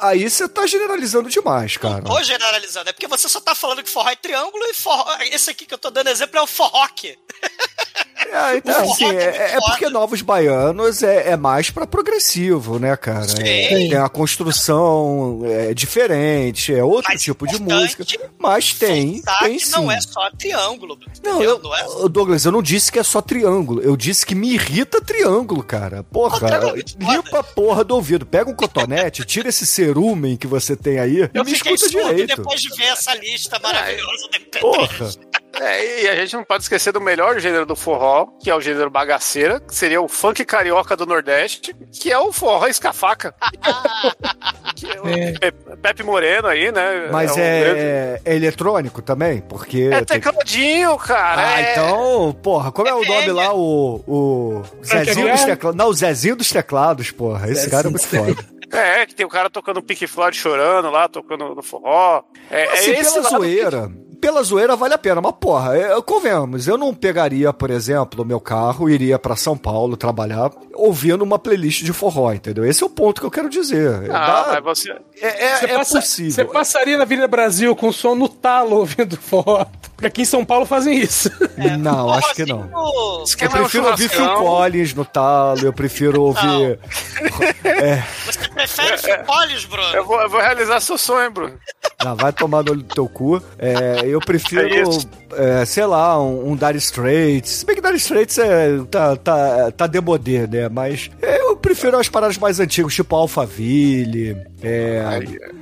aí 0.00 0.28
você 0.28 0.48
tá 0.48 0.66
generalizando 0.66 1.28
demais, 1.28 1.76
cara. 1.76 2.02
Tô 2.02 2.22
generalizando, 2.22 2.90
é 2.90 2.92
porque 2.92 3.06
você 3.06 3.28
só 3.28 3.40
tá 3.40 3.54
falando 3.54 3.82
que 3.82 3.90
forró 3.90 4.08
é 4.08 4.16
triângulo 4.16 4.64
e 4.64 4.74
forró. 4.74 5.06
Esse 5.30 5.50
aqui 5.50 5.64
que 5.66 5.74
eu 5.74 5.78
tô 5.78 5.90
dando 5.90 6.08
exemplo 6.08 6.38
é 6.38 6.42
o 6.42 6.46
forroque. 6.46 7.16
É, 8.30 8.56
então, 8.56 8.92
assim, 8.92 9.06
é 9.06 9.24
é, 9.24 9.54
é 9.54 9.58
porque. 9.60 9.88
Novos 9.88 10.20
Baianos 10.22 11.02
é, 11.02 11.30
é 11.30 11.36
mais 11.36 11.70
pra 11.70 11.86
progressivo, 11.86 12.78
né, 12.78 12.96
cara? 12.96 13.26
É, 13.40 13.68
tem 13.68 13.94
a 13.94 14.08
construção 14.08 15.40
é 15.44 15.72
diferente, 15.72 16.74
é 16.74 16.84
outro 16.84 17.10
Mas 17.12 17.22
tipo 17.22 17.46
de 17.46 17.60
música, 17.60 18.04
mas 18.38 18.74
tem, 18.74 19.22
tem 19.40 19.58
sim. 19.58 19.72
não 19.72 19.90
é 19.90 20.00
só 20.00 20.30
triângulo. 20.38 20.98
Não, 21.24 21.42
eu, 21.42 21.58
não 21.58 21.74
é 21.74 22.08
Douglas, 22.08 22.44
eu 22.44 22.52
não 22.52 22.62
disse 22.62 22.92
que 22.92 22.98
é 22.98 23.02
só 23.02 23.20
triângulo. 23.20 23.80
Eu 23.82 23.96
disse 23.96 24.26
que 24.26 24.34
me 24.34 24.52
irrita 24.52 25.00
triângulo, 25.00 25.62
cara. 25.62 26.02
Porra, 26.04 26.36
é 26.48 26.60
foda. 26.60 26.74
limpa 26.98 27.38
a 27.40 27.42
porra 27.42 27.84
do 27.84 27.94
ouvido. 27.94 28.26
Pega 28.26 28.50
um 28.50 28.54
cotonete, 28.54 29.24
tira 29.26 29.48
esse 29.48 29.66
cerumen 29.66 30.36
que 30.36 30.46
você 30.46 30.76
tem 30.76 30.98
aí 30.98 31.18
e 31.18 31.30
Eu 31.32 31.44
me 31.44 31.54
fiquei 31.54 31.74
escuta 31.74 32.08
direito. 32.08 32.36
depois 32.36 32.60
de 32.60 32.68
ver 32.76 32.84
essa 32.86 33.14
lista 33.14 33.58
maravilhosa 33.58 34.28
de 34.30 34.38
MP3. 34.38 34.60
Porra. 34.60 35.10
É, 35.60 36.02
e 36.02 36.08
a 36.08 36.14
gente 36.14 36.34
não 36.36 36.44
pode 36.44 36.62
esquecer 36.62 36.92
do 36.92 37.00
melhor 37.00 37.40
gênero 37.40 37.66
do 37.66 37.74
forró, 37.74 38.26
que 38.40 38.50
é 38.50 38.54
o 38.54 38.60
gênero 38.60 38.90
bagaceira, 38.90 39.58
que 39.60 39.74
seria 39.74 40.00
o 40.00 40.06
funk 40.06 40.44
carioca 40.44 40.94
do 40.96 41.04
Nordeste, 41.06 41.74
que 41.92 42.12
é 42.12 42.18
o 42.18 42.32
forró 42.32 42.66
escafaca. 42.68 43.34
que 44.76 44.86
é 44.86 45.00
o 45.00 45.08
É. 45.08 45.32
Pe- 45.32 45.76
Pepe 45.82 46.02
Moreno 46.02 46.48
aí, 46.48 46.70
né? 46.70 47.08
Mas 47.10 47.32
o 47.32 47.34
grande- 47.36 47.80
é, 47.80 48.20
é 48.24 48.34
eletrônico 48.36 49.02
também? 49.02 49.40
Porque. 49.40 49.88
É 49.92 50.04
tem- 50.04 50.20
tecladinho, 50.20 50.96
cara. 50.98 51.40
Ah, 51.54 51.60
é... 51.60 51.72
então, 51.72 52.36
porra, 52.42 52.70
como 52.70 52.88
é 52.88 52.94
o 52.94 53.02
É 53.02 53.08
nome 53.08 53.32
lá? 53.32 53.52
O. 53.54 54.02
O. 54.06 54.62
Zezinho 54.84 55.30
dos 55.32 55.44
teclados. 55.44 55.76
Não, 55.78 55.88
o 55.88 55.94
Zezinho 55.94 56.36
dos 56.36 56.50
teclados, 56.50 57.10
porra. 57.10 57.50
Esse 57.50 57.68
cara 57.68 57.88
é 57.88 57.90
muito 57.90 58.06
foda. 58.06 58.36
É, 58.70 59.06
que 59.06 59.14
tem 59.14 59.24
o 59.24 59.30
cara 59.30 59.48
tocando 59.48 59.82
Pink 59.82 60.06
Floyd 60.06 60.36
chorando 60.36 60.90
lá, 60.90 61.08
tocando 61.08 61.54
no 61.54 61.62
forró. 61.62 62.22
É, 62.50 62.64
Assim, 62.64 62.90
é 62.92 63.00
esse 63.00 63.14
pela 63.14 63.28
zoeira. 63.30 63.90
Pela 64.20 64.42
zoeira 64.42 64.74
vale 64.74 64.94
a 64.94 64.98
pena, 64.98 65.20
mas 65.20 65.32
porra, 65.40 65.76
eu, 65.76 66.02
convenhamos, 66.02 66.66
eu 66.66 66.76
não 66.76 66.92
pegaria, 66.92 67.52
por 67.52 67.70
exemplo, 67.70 68.22
o 68.22 68.26
meu 68.26 68.40
carro, 68.40 68.90
iria 68.90 69.18
pra 69.18 69.36
São 69.36 69.56
Paulo 69.56 69.96
trabalhar 69.96 70.50
ouvindo 70.74 71.22
uma 71.22 71.38
playlist 71.38 71.84
de 71.84 71.92
forró, 71.92 72.32
entendeu? 72.32 72.64
Esse 72.64 72.82
é 72.82 72.86
o 72.86 72.90
ponto 72.90 73.20
que 73.20 73.26
eu 73.26 73.30
quero 73.30 73.48
dizer. 73.48 74.10
Ah, 74.10 74.26
Dá- 74.54 74.60
mas 74.62 74.78
você. 74.78 74.96
É 75.20 75.44
é- 75.44 75.56
Você 75.58 75.64
é 75.66 75.76
passa- 75.76 76.00
possível. 76.00 76.32
Você 76.32 76.44
passaria 76.44 76.96
na 76.96 77.02
Avenida 77.04 77.28
Brasil 77.28 77.74
com 77.76 77.88
o 77.88 77.92
som 77.92 78.14
no 78.14 78.28
talo 78.28 78.76
ouvindo 78.76 79.16
forró. 79.16 79.64
Porque 79.94 80.06
aqui 80.06 80.22
em 80.22 80.24
São 80.24 80.44
Paulo 80.44 80.64
fazem 80.64 80.96
isso. 80.96 81.28
Não, 81.80 82.12
acho 82.12 82.32
que 82.34 82.46
não. 82.46 82.68
Forrozinho, 82.68 83.36
Eu 83.40 83.46
é 83.46 83.50
prefiro 83.50 83.86
ouvir 83.88 84.08
Phil. 84.08 84.28
Collins 84.36 84.94
no 84.94 85.04
talo, 85.04 85.60
eu 85.64 85.72
prefiro 85.72 86.22
ouvir. 86.22 86.78
Você 88.26 88.48
prefere 88.54 88.98
Phil 88.98 89.18
Collins, 89.24 89.64
Bruno? 89.64 89.88
Eu 89.94 90.04
vou, 90.06 90.20
eu 90.20 90.28
vou 90.30 90.40
realizar 90.40 90.80
seu 90.80 90.96
sonho, 90.96 91.30
Bruno. 91.32 91.54
Ah, 91.98 92.14
vai 92.14 92.32
tomar 92.32 92.62
no 92.62 92.70
olho 92.72 92.82
do 92.82 92.94
teu 92.94 93.08
cu. 93.08 93.42
É, 93.58 94.02
eu 94.04 94.20
É 94.20 94.24
prefiro, 94.24 94.62
é, 95.34 95.64
sei 95.64 95.84
lá, 95.86 96.20
um, 96.22 96.52
um 96.52 96.56
Dire 96.56 96.78
Straits. 96.78 97.50
Se 97.50 97.66
bem 97.66 97.74
que 97.74 97.82
Dire 97.82 97.96
Straits 97.96 98.38
é, 98.38 98.78
tá, 98.90 99.16
tá, 99.16 99.72
tá 99.72 99.86
demodê, 99.88 100.46
né? 100.46 100.68
Mas 100.68 101.10
eu 101.20 101.56
prefiro 101.58 101.98
as 101.98 102.08
paradas 102.08 102.38
mais 102.38 102.60
antigas, 102.60 102.94
tipo 102.94 103.14
Alphaville. 103.14 104.36
É, 104.62 105.02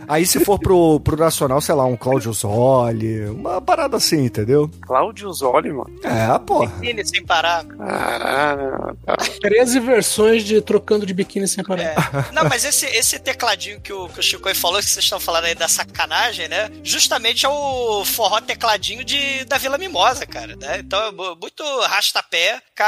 aí 0.08 0.24
se 0.26 0.40
for 0.44 0.58
pro, 0.58 0.98
pro 1.00 1.16
Nacional, 1.16 1.60
sei 1.60 1.74
lá, 1.74 1.84
um 1.84 1.96
Cláudio 1.96 2.32
Zoli, 2.32 3.26
uma 3.26 3.60
parada 3.60 3.96
assim, 3.98 4.24
entendeu? 4.24 4.70
Cláudio 4.86 5.30
Zoli, 5.32 5.70
mano. 5.72 5.90
É, 6.02 6.38
porra. 6.38 6.66
Biquíni 6.76 7.06
sem 7.06 7.24
parar. 7.24 7.64
Caralho. 7.64 8.96
13 9.40 9.80
versões 9.80 10.44
de 10.44 10.60
Trocando 10.62 11.04
de 11.04 11.12
Biquíni 11.14 11.46
sem 11.46 11.62
parar. 11.62 11.82
É. 11.82 11.94
Não, 12.32 12.44
mas 12.48 12.64
esse, 12.64 12.86
esse 12.86 13.18
tecladinho 13.18 13.80
que 13.80 13.92
o, 13.92 14.08
que 14.08 14.20
o 14.20 14.22
Chico 14.22 14.48
aí 14.48 14.54
falou, 14.54 14.78
que 14.78 14.86
vocês 14.86 15.04
estão 15.04 15.20
falando 15.20 15.44
aí 15.44 15.54
da 15.54 15.68
sacanagem, 15.68 16.48
né? 16.48 16.70
Justamente 16.82 17.44
é 17.44 17.48
o 17.48 18.04
forró 18.04 18.40
tecladinho 18.40 19.04
de, 19.04 19.44
da 19.44 19.58
Vila 19.58 19.76
Mimosa, 19.78 20.24
cara. 20.26 20.56
Né? 20.56 20.78
Então 20.78 20.98
é 21.06 21.12
mu- 21.12 21.36
muito 21.40 21.62
rastapé. 21.82 22.60
Ca... 22.74 22.86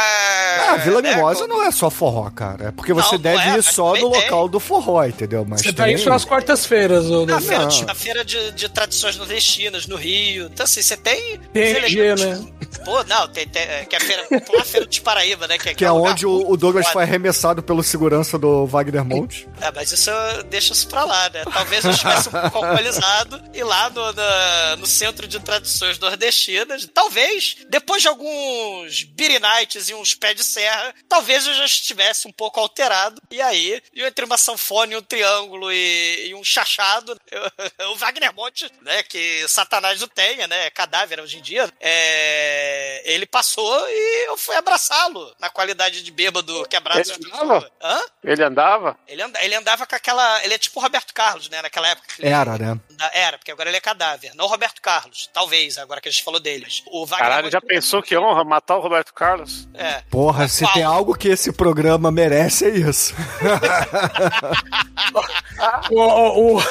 Ah, 0.71 0.77
Vila 0.77 1.03
né? 1.03 1.15
Mimosa 1.15 1.47
não 1.47 1.63
é 1.63 1.71
só 1.71 1.91
forró, 1.91 2.31
cara. 2.31 2.69
É 2.69 2.71
porque 2.71 2.93
você 3.03 3.13
Não, 3.17 3.19
deve 3.23 3.43
é, 3.51 3.57
ir 3.59 3.63
só 3.63 3.95
no 3.97 4.09
local 4.09 4.49
do 4.49 4.59
forró, 4.61 5.05
entendeu? 5.05 5.45
Mas 5.49 5.61
Você 5.61 5.67
tem... 5.67 5.75
tá 5.75 5.91
isso 5.91 6.09
nas 6.09 6.25
quartas-feiras, 6.25 7.07
ô 7.07 7.25
Na 7.27 7.39
Deus. 7.39 7.47
feira, 7.47 7.67
de, 7.67 7.85
na 7.85 7.95
feira 7.95 8.25
de, 8.25 8.53
de 8.53 8.69
tradições 8.69 9.17
nordestinas, 9.17 9.87
no 9.87 9.97
Rio. 9.97 10.47
Então, 10.53 10.65
assim, 10.65 10.83
você 10.83 10.97
tem. 10.97 11.39
TNG, 11.53 12.15
né? 12.17 12.47
Pô, 12.85 13.03
não, 13.05 13.27
tem, 13.29 13.47
tem, 13.49 13.63
é, 13.63 13.85
que 13.85 13.95
é 13.95 13.99
a 13.99 14.01
feira, 14.01 14.25
popular 14.25 14.65
feira 14.65 14.87
de 14.87 15.01
Paraíba, 15.01 15.47
né? 15.49 15.59
Que, 15.59 15.75
Que 15.75 15.85
é 15.85 15.91
um 15.93 15.99
lugar 15.99 16.13
onde 16.13 16.27
o, 16.27 16.51
o 16.51 16.57
Douglas 16.57 16.89
foi 16.89 17.03
arremessado 17.03 17.63
pelo 17.63 17.83
segurança 17.83 18.39
do 18.39 18.67
Wagner 18.67 19.05
Monte. 19.05 19.49
É, 19.61 19.71
mas 19.73 19.91
isso 19.93 20.11
deixa 20.51 20.73
isso 20.73 20.87
pra 20.89 21.05
lá, 21.05 21.31
né? 21.31 21.45
Talvez 21.53 21.85
eu 21.85 21.91
estivesse 21.91 22.29
um 22.29 22.33
pouco 22.33 22.59
alcoolizado 22.65 23.43
e 23.55 23.63
lá 23.63 23.91
no, 23.91 24.13
na- 24.13 24.77
no 24.77 24.87
centro 24.87 25.27
de 25.27 25.39
tradições 25.41 25.99
nordestinas, 25.99 26.89
talvez, 26.93 27.57
depois 27.69 28.03
de 28.03 28.09
alguns 28.09 29.03
beer 29.05 29.41
nights 29.41 29.89
e 29.89 29.95
uns 29.95 30.15
pés 30.15 30.37
de 30.37 30.45
serra, 30.45 30.95
talvez 31.09 31.47
eu 31.47 31.55
já 31.55 31.65
estivesse 31.65 32.29
um 32.29 32.33
pouco 32.33 32.61
alterado. 32.61 32.88
E 33.31 33.41
aí, 33.41 33.83
eu 33.95 34.07
entre 34.07 34.25
uma 34.25 34.37
sanfona 34.37 34.95
e 34.95 34.97
um 34.97 35.03
triângulo 35.03 35.71
e, 35.73 36.29
e 36.29 36.35
um 36.35 36.45
chachado, 36.45 37.19
o 37.93 37.97
Wagner 37.97 38.35
Monte, 38.35 38.71
né, 38.83 39.03
que 39.03 39.47
Satanás 39.49 40.01
não 40.01 40.09
tenha, 40.09 40.47
né, 40.47 40.67
é 40.67 40.71
cadáver 40.71 41.21
hoje 41.21 41.39
em 41.39 41.43
dia, 41.43 41.71
é, 41.81 43.03
ele 43.05 43.27
passou 43.27 43.89
e 43.89 44.27
eu 44.29 44.37
fui 44.37 44.57
abraçá-lo 44.57 45.35
na 45.39 45.51
qualidade 45.51 46.03
de 46.03 46.11
bêbado 46.11 46.67
quebrado. 46.69 47.01
Ele 47.01 47.27
andava? 47.33 47.71
Hã? 47.83 48.01
Ele 48.23 48.43
andava? 48.43 48.99
Ele, 49.07 49.23
anda, 49.23 49.45
ele 49.45 49.55
andava 49.55 49.87
com 49.87 49.95
aquela. 49.95 50.45
Ele 50.45 50.55
é 50.55 50.59
tipo 50.59 50.79
o 50.79 50.83
Roberto 50.83 51.13
Carlos, 51.15 51.49
né? 51.49 51.63
Naquela 51.63 51.89
época. 51.89 52.09
que 52.15 52.23
ele 52.23 52.29
Era, 52.29 52.59
né? 52.59 52.79
Era, 53.13 53.39
porque 53.39 53.51
agora 53.51 53.71
ele 53.71 53.77
é 53.77 53.81
cadáver. 53.81 54.33
Não 54.35 54.45
o 54.45 54.49
Roberto 54.49 54.81
Carlos. 54.81 55.29
Talvez, 55.33 55.79
agora 55.79 56.01
que 56.01 56.09
a 56.09 56.13
gente 56.13 56.25
falou 56.25 56.41
dele. 56.41 56.65
mas 56.65 56.83
O 56.87 57.07
Wagner. 57.07 57.29
Caralho, 57.29 57.51
já 57.51 57.61
pensou 57.61 58.03
que 58.03 58.17
honra 58.17 58.45
matar 58.45 58.77
o 58.77 58.81
Roberto 58.81 59.13
Carlos? 59.15 59.69
É. 59.75 60.03
Porra, 60.11 60.49
se 60.49 60.65
Qual? 60.65 60.73
tem 60.73 60.83
algo 60.83 61.15
que 61.17 61.29
esse 61.29 61.53
programa 61.53 62.11
merece, 62.11 62.67
é 62.67 62.78
isso. 62.81 63.15
O, 65.91 66.01
o- 66.01 66.57
o- 66.57 66.63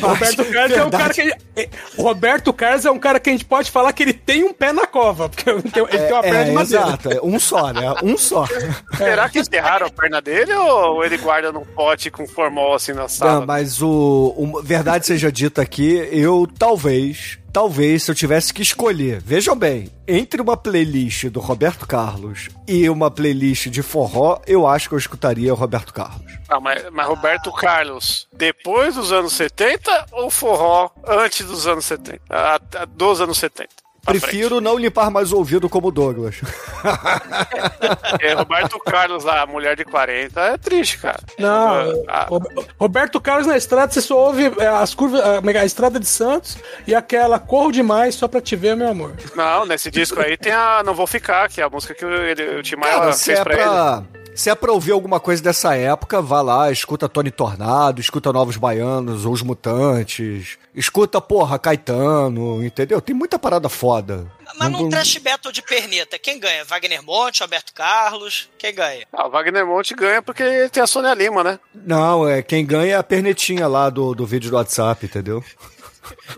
Roberto 0.00 0.40
Acho 0.42 0.52
Carlos 0.52 0.76
é 0.78 0.84
um 0.84 0.90
cara 0.90 1.14
que. 1.14 1.20
é- 1.56 1.68
O 1.96 2.02
Roberto 2.02 2.52
Carlos 2.52 2.84
é 2.84 2.90
um 2.90 2.98
cara 2.98 3.20
que 3.20 3.28
a 3.30 3.32
gente 3.32 3.44
pode 3.44 3.70
falar 3.70 3.92
que 3.92 4.02
ele 4.02 4.12
tem 4.12 4.42
um 4.44 4.52
pé 4.52 4.72
na 4.72 4.86
cova, 4.86 5.28
porque 5.28 5.48
ele 5.48 5.62
tem, 5.62 5.82
ele 5.84 5.98
tem 5.98 6.12
uma 6.12 6.22
perna 6.22 6.38
é, 6.40 6.44
de 6.44 6.50
madeira. 6.52 6.84
exato. 6.86 7.12
é 7.12 7.20
Um 7.22 7.38
só, 7.38 7.72
né? 7.72 7.94
Um 8.02 8.16
só. 8.16 8.44
Será 8.96 9.28
que 9.28 9.38
enterraram 9.38 9.86
a 9.86 9.90
perna 9.90 10.20
dele 10.20 10.52
ou 10.54 11.04
ele 11.04 11.16
guarda 11.18 11.52
num 11.52 11.64
pote 11.64 12.10
com 12.10 12.26
formol 12.26 12.74
assim 12.74 12.92
na 12.92 13.08
sala? 13.08 13.40
Não, 13.40 13.46
mas 13.46 13.80
o, 13.82 14.34
o- 14.36 14.62
Verdade 14.62 15.06
seja 15.06 15.30
dita 15.30 15.62
aqui, 15.62 16.08
eu 16.10 16.48
talvez, 16.58 17.38
talvez, 17.52 18.04
se 18.04 18.10
eu 18.10 18.14
tivesse 18.14 18.52
que 18.52 18.62
escolher, 18.62 19.20
vejam 19.20 19.56
bem, 19.56 19.90
entre 20.06 20.40
uma 20.40 20.56
playlist 20.56 21.26
do 21.26 21.40
Roberto 21.40 21.86
Carlos 21.86 22.48
e 22.66 22.88
uma 22.88 23.10
playlist 23.10 23.68
de 23.68 23.82
forró, 23.82 24.40
eu 24.46 24.66
acho 24.66 24.88
que 24.88 24.94
eu 24.94 24.98
escutaria 24.98 25.52
o 25.52 25.56
Roberto 25.56 25.92
Carlos. 25.92 26.32
Ah, 26.48 26.60
mas, 26.60 26.84
mas 26.90 27.06
Roberto 27.06 27.52
Carlos, 27.52 28.28
depois 28.32 28.94
dos 28.94 29.12
anos 29.12 29.32
70 29.34 30.06
ou 30.12 30.30
forró 30.30 30.90
antes 31.06 31.46
dos 31.46 31.66
anos 31.66 31.84
70? 31.84 32.20
Ah, 32.30 32.60
ah, 32.76 32.84
dos 32.86 33.20
anos 33.20 33.38
70. 33.38 33.68
Pra 34.02 34.12
Prefiro 34.14 34.60
não 34.60 34.78
limpar 34.78 35.10
mais 35.10 35.32
o 35.32 35.36
ouvido 35.36 35.68
como 35.68 35.88
o 35.88 35.90
Douglas. 35.90 36.36
frente. 36.36 36.54
É, 38.20 38.32
Roberto 38.34 38.78
Carlos 38.80 39.24
lá, 39.24 39.46
mulher 39.46 39.76
de 39.76 39.84
40, 39.84 40.40
é 40.40 40.56
triste, 40.58 40.98
cara. 40.98 41.20
Não, 41.38 42.04
Ah, 42.08 42.24
Ro- 42.28 42.42
Roberto 42.78 43.20
Carlos 43.20 43.46
na 43.46 43.56
estrada, 43.56 43.92
você 43.92 44.00
só 44.00 44.16
ouve 44.16 44.52
é, 44.58 44.66
as 44.66 44.94
curvas, 44.94 45.20
a, 45.20 45.60
a 45.60 45.64
estrada 45.64 45.98
de 46.00 46.06
Santos 46.06 46.58
e 46.86 46.94
aquela 46.94 47.38
Corro 47.38 47.70
Demais 47.72 48.14
só 48.14 48.26
pra 48.28 48.40
te 48.40 48.56
ver, 48.56 48.76
meu 48.76 48.88
amor. 48.88 49.12
Não, 49.34 49.66
nesse 49.66 49.90
disco 49.90 50.20
aí 50.20 50.36
tem 50.36 50.52
a 50.52 50.82
Não 50.84 50.94
Vou 50.94 51.06
Ficar, 51.06 51.48
que 51.48 51.60
é 51.60 51.64
a 51.64 51.70
música 51.70 51.94
que 51.94 52.04
o, 52.04 52.10
ele, 52.12 52.58
o 52.58 52.62
Tim 52.62 52.76
Maia 52.76 53.12
fez 53.12 53.28
é, 53.38 53.42
pra 53.44 53.54
ele. 53.54 54.04
Se 54.38 54.48
é 54.48 54.54
pra 54.54 54.70
ouvir 54.70 54.92
alguma 54.92 55.18
coisa 55.18 55.42
dessa 55.42 55.74
época, 55.74 56.22
vá 56.22 56.40
lá, 56.40 56.70
escuta 56.70 57.08
Tony 57.08 57.28
Tornado, 57.28 58.00
escuta 58.00 58.32
Novos 58.32 58.56
Baianos 58.56 59.26
ou 59.26 59.32
Os 59.32 59.42
Mutantes, 59.42 60.56
escuta, 60.72 61.20
porra, 61.20 61.58
Caetano, 61.58 62.64
entendeu? 62.64 63.00
Tem 63.00 63.16
muita 63.16 63.36
parada 63.36 63.68
foda. 63.68 64.30
Mas 64.56 64.70
Não- 64.70 64.82
num 64.82 64.88
trash 64.88 65.18
battle 65.18 65.52
de 65.52 65.60
perneta, 65.60 66.20
quem 66.20 66.38
ganha? 66.38 66.64
Wagner 66.64 67.02
Monte, 67.02 67.40
Roberto 67.40 67.74
Carlos? 67.74 68.48
Quem 68.56 68.72
ganha? 68.72 69.04
Ah, 69.12 69.26
o 69.26 69.30
Wagner 69.30 69.66
Monte 69.66 69.92
ganha 69.92 70.22
porque 70.22 70.68
tem 70.68 70.84
a 70.84 70.86
Sônia 70.86 71.14
Lima, 71.14 71.42
né? 71.42 71.58
Não, 71.74 72.28
é 72.28 72.40
quem 72.40 72.64
ganha 72.64 72.92
é 72.94 72.96
a 72.96 73.02
pernetinha 73.02 73.66
lá 73.66 73.90
do, 73.90 74.14
do 74.14 74.24
vídeo 74.24 74.50
do 74.50 74.56
WhatsApp, 74.56 75.04
entendeu? 75.04 75.42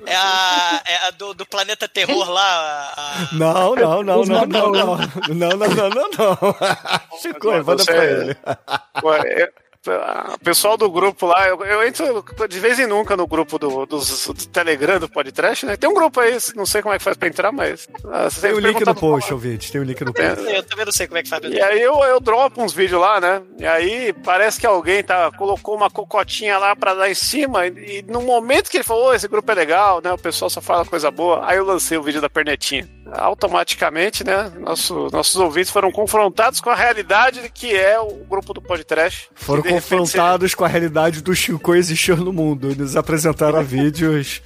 É 0.07 0.15
a, 0.17 0.83
é 0.87 1.07
a 1.09 1.11
do, 1.11 1.35
do 1.35 1.47
Planeta 1.47 1.89
Terror 1.89 2.29
lá? 2.31 2.93
a- 2.97 3.29
Não, 3.33 3.75
não, 3.75 4.03
não, 4.03 4.25
não, 4.25 4.47
não, 4.47 4.71
não. 4.71 4.97
Não, 5.29 5.49
não, 5.51 5.69
não, 5.69 5.91
não, 5.91 6.11
não. 6.19 7.19
Chico, 7.21 7.51
manda 7.65 7.85
pra 7.85 8.05
ele. 8.05 8.37
Pô, 9.01 9.15
é- 9.15 9.53
O 10.35 10.39
pessoal 10.45 10.77
do 10.77 10.91
grupo 10.91 11.25
lá, 11.27 11.49
eu, 11.49 11.65
eu 11.65 11.87
entro 11.87 12.23
de 12.47 12.61
vez 12.61 12.79
em 12.79 12.87
nunca 12.87 13.17
no 13.17 13.27
grupo 13.27 13.59
do, 13.59 13.87
dos, 13.87 14.27
do 14.27 14.47
Telegram 14.49 15.01
do 15.01 15.09
Podcast, 15.09 15.65
né? 15.65 15.75
Tem 15.75 15.89
um 15.89 15.95
grupo 15.95 16.21
aí, 16.21 16.37
não 16.55 16.67
sei 16.67 16.83
como 16.83 16.95
é 16.95 16.99
que 16.99 17.05
faz 17.05 17.17
pra 17.17 17.29
entrar, 17.29 17.51
mas. 17.51 17.89
ah, 18.13 18.29
Tem 18.43 18.53
o 18.53 18.59
link 18.59 18.85
no 18.85 18.95
post, 18.95 19.33
ouvinte. 19.33 19.73
Tem 19.73 19.81
o 19.81 19.85
link 19.85 20.05
no 20.05 20.13
post. 20.13 20.45
Eu 20.55 20.63
também 20.65 20.85
não 20.85 20.93
sei 20.93 21.07
como 21.07 21.17
é 21.17 21.23
que 21.23 21.31
faz. 21.31 21.43
E 21.45 21.63
aí 21.63 21.81
eu, 21.81 21.95
eu 22.05 22.21
dropo 22.21 22.63
uns 22.63 22.75
vídeos 22.75 23.01
lá, 23.01 23.19
né? 23.23 23.41
E 23.59 23.67
aí 23.67 24.13
parece 24.23 24.61
que 24.61 24.67
alguém 24.67 25.03
tá, 25.03 25.31
colocou 25.33 25.75
uma 25.75 25.89
cocotinha 25.89 26.59
lá 26.59 26.77
pra 26.77 26.93
dar 26.95 27.11
em 27.11 27.15
cima. 27.15 27.67
E, 27.67 28.01
e 28.01 28.03
no 28.03 28.21
momento 28.21 28.71
que 28.71 28.77
ele 28.77 28.85
falou, 28.85 29.07
"Ô, 29.09 29.15
esse 29.15 29.29
grupo 29.29 29.51
é 29.51 29.55
legal, 29.55 30.03
né? 30.05 30.13
O 30.13 30.19
pessoal 30.19 30.51
só 30.51 30.61
fala 30.61 30.85
coisa 30.85 31.11
boa. 31.11 31.41
Aí 31.47 31.57
eu 31.57 31.65
lancei 31.65 31.97
o 31.97 32.03
vídeo 32.03 32.21
da 32.21 32.29
pernetinha. 32.29 32.87
Automaticamente, 33.13 34.23
né? 34.25 34.53
Nosso, 34.59 35.09
nossos 35.11 35.37
ouvintes 35.37 35.71
foram 35.71 35.91
confrontados 35.91 36.61
com 36.61 36.69
a 36.71 36.75
realidade 36.75 37.51
que 37.53 37.75
é 37.75 37.99
o 37.99 38.25
grupo 38.29 38.53
do 38.53 38.61
podcast. 38.61 39.31
Foram 39.35 39.63
Confrontados 39.75 40.55
com 40.55 40.65
a 40.65 40.69
realidade 40.69 41.21
do 41.21 41.35
Chico 41.35 41.75
existir 41.75 42.17
no 42.17 42.33
mundo. 42.33 42.71
Eles 42.71 42.97
apresentaram 42.97 43.63
vídeos. 43.63 44.43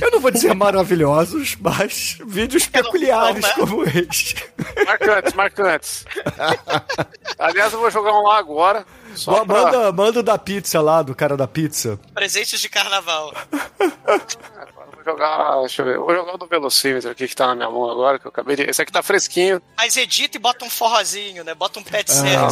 Eu 0.00 0.10
não 0.10 0.20
vou 0.20 0.30
dizer 0.30 0.54
maravilhosos, 0.54 1.56
mas 1.58 2.18
vídeos 2.26 2.66
peculiares 2.66 3.40
não, 3.40 3.48
né? 3.48 3.54
como 3.54 3.84
este. 3.84 4.36
Marcantes, 4.84 5.32
marcantes. 5.32 6.04
Aliás, 7.38 7.72
eu 7.72 7.78
vou 7.78 7.90
jogar 7.90 8.12
um 8.12 8.22
lá 8.22 8.38
agora. 8.38 8.84
Só 9.14 9.44
pra... 9.44 9.62
Manda, 9.62 9.92
manda 9.92 10.20
o 10.20 10.22
da 10.22 10.36
pizza 10.36 10.80
lá, 10.82 11.00
do 11.00 11.14
cara 11.14 11.36
da 11.36 11.46
pizza. 11.46 11.98
Presentes 12.12 12.60
de 12.60 12.68
carnaval. 12.68 13.32
Vou 15.06 15.14
jogar, 15.14 15.60
deixa 15.60 15.82
eu 15.82 15.86
ver. 15.86 15.98
Vou 15.98 16.12
jogar 16.12 16.34
o 16.34 16.36
do 16.38 16.46
velocímetro 16.46 17.10
aqui 17.10 17.28
que 17.28 17.36
tá 17.36 17.46
na 17.46 17.54
minha 17.54 17.70
mão 17.70 17.88
agora, 17.88 18.18
que 18.18 18.26
eu 18.26 18.28
acabei 18.28 18.56
de. 18.56 18.62
Esse 18.62 18.82
aqui 18.82 18.90
tá 18.90 19.02
fresquinho. 19.04 19.62
Mas 19.76 19.96
edita 19.96 20.36
e 20.36 20.40
bota 20.40 20.64
um 20.64 20.70
forrozinho, 20.70 21.44
né? 21.44 21.54
Bota 21.54 21.78
um 21.78 21.82
pet 21.82 22.10
Ah, 22.36 22.48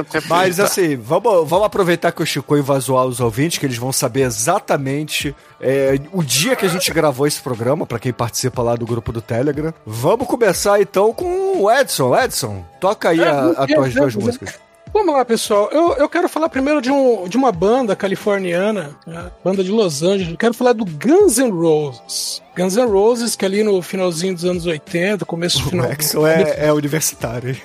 um 0.00 0.04
tempo 0.04 0.26
Mas 0.26 0.56
de- 0.56 0.62
assim, 0.62 0.96
vamos, 0.96 1.46
vamos 1.46 1.66
aproveitar 1.66 2.10
que 2.12 2.22
o 2.22 2.26
Chico 2.26 2.60
vai 2.62 2.80
zoar 2.80 3.04
os 3.04 3.20
ouvintes, 3.20 3.58
que 3.58 3.66
eles 3.66 3.76
vão 3.76 3.92
saber 3.92 4.22
exatamente 4.22 5.36
é, 5.60 6.00
o 6.12 6.22
dia 6.22 6.56
que 6.56 6.64
a 6.64 6.68
gente 6.68 6.90
gravou 6.92 7.26
esse 7.26 7.42
programa, 7.42 7.84
pra 7.86 7.98
quem 7.98 8.12
participa 8.12 8.62
lá 8.62 8.74
do 8.74 8.86
grupo 8.86 9.12
do 9.12 9.20
Telegram. 9.20 9.74
Vamos 9.84 10.26
começar 10.26 10.80
então 10.80 11.12
com 11.12 11.62
o 11.62 11.70
Edson. 11.70 12.16
Edson, 12.16 12.64
toca 12.80 13.10
aí 13.10 13.22
a, 13.22 13.50
as 13.50 13.66
tuas 13.70 13.94
duas 13.94 14.14
músicas. 14.14 14.67
Vamos 14.92 15.14
lá, 15.14 15.24
pessoal. 15.24 15.68
Eu, 15.70 15.94
eu 15.94 16.08
quero 16.08 16.28
falar 16.28 16.48
primeiro 16.48 16.80
de, 16.80 16.90
um, 16.90 17.28
de 17.28 17.36
uma 17.36 17.52
banda 17.52 17.94
californiana, 17.94 18.96
né? 19.06 19.30
banda 19.44 19.62
de 19.62 19.70
Los 19.70 20.02
Angeles. 20.02 20.30
Eu 20.30 20.36
quero 20.36 20.54
falar 20.54 20.72
do 20.72 20.84
Guns 20.84 21.38
N' 21.38 21.50
Roses. 21.50 22.42
Guns 22.56 22.76
N' 22.76 22.86
Roses, 22.86 23.36
que 23.36 23.44
ali 23.44 23.62
no 23.62 23.80
finalzinho 23.82 24.34
dos 24.34 24.44
anos 24.44 24.66
80, 24.66 25.24
começo 25.24 25.60
do 25.60 25.66
O 25.66 25.70
final. 25.70 25.92
Edson 25.92 26.26
é, 26.26 26.66
é 26.66 26.72
universitário, 26.72 27.50
hein? 27.50 27.62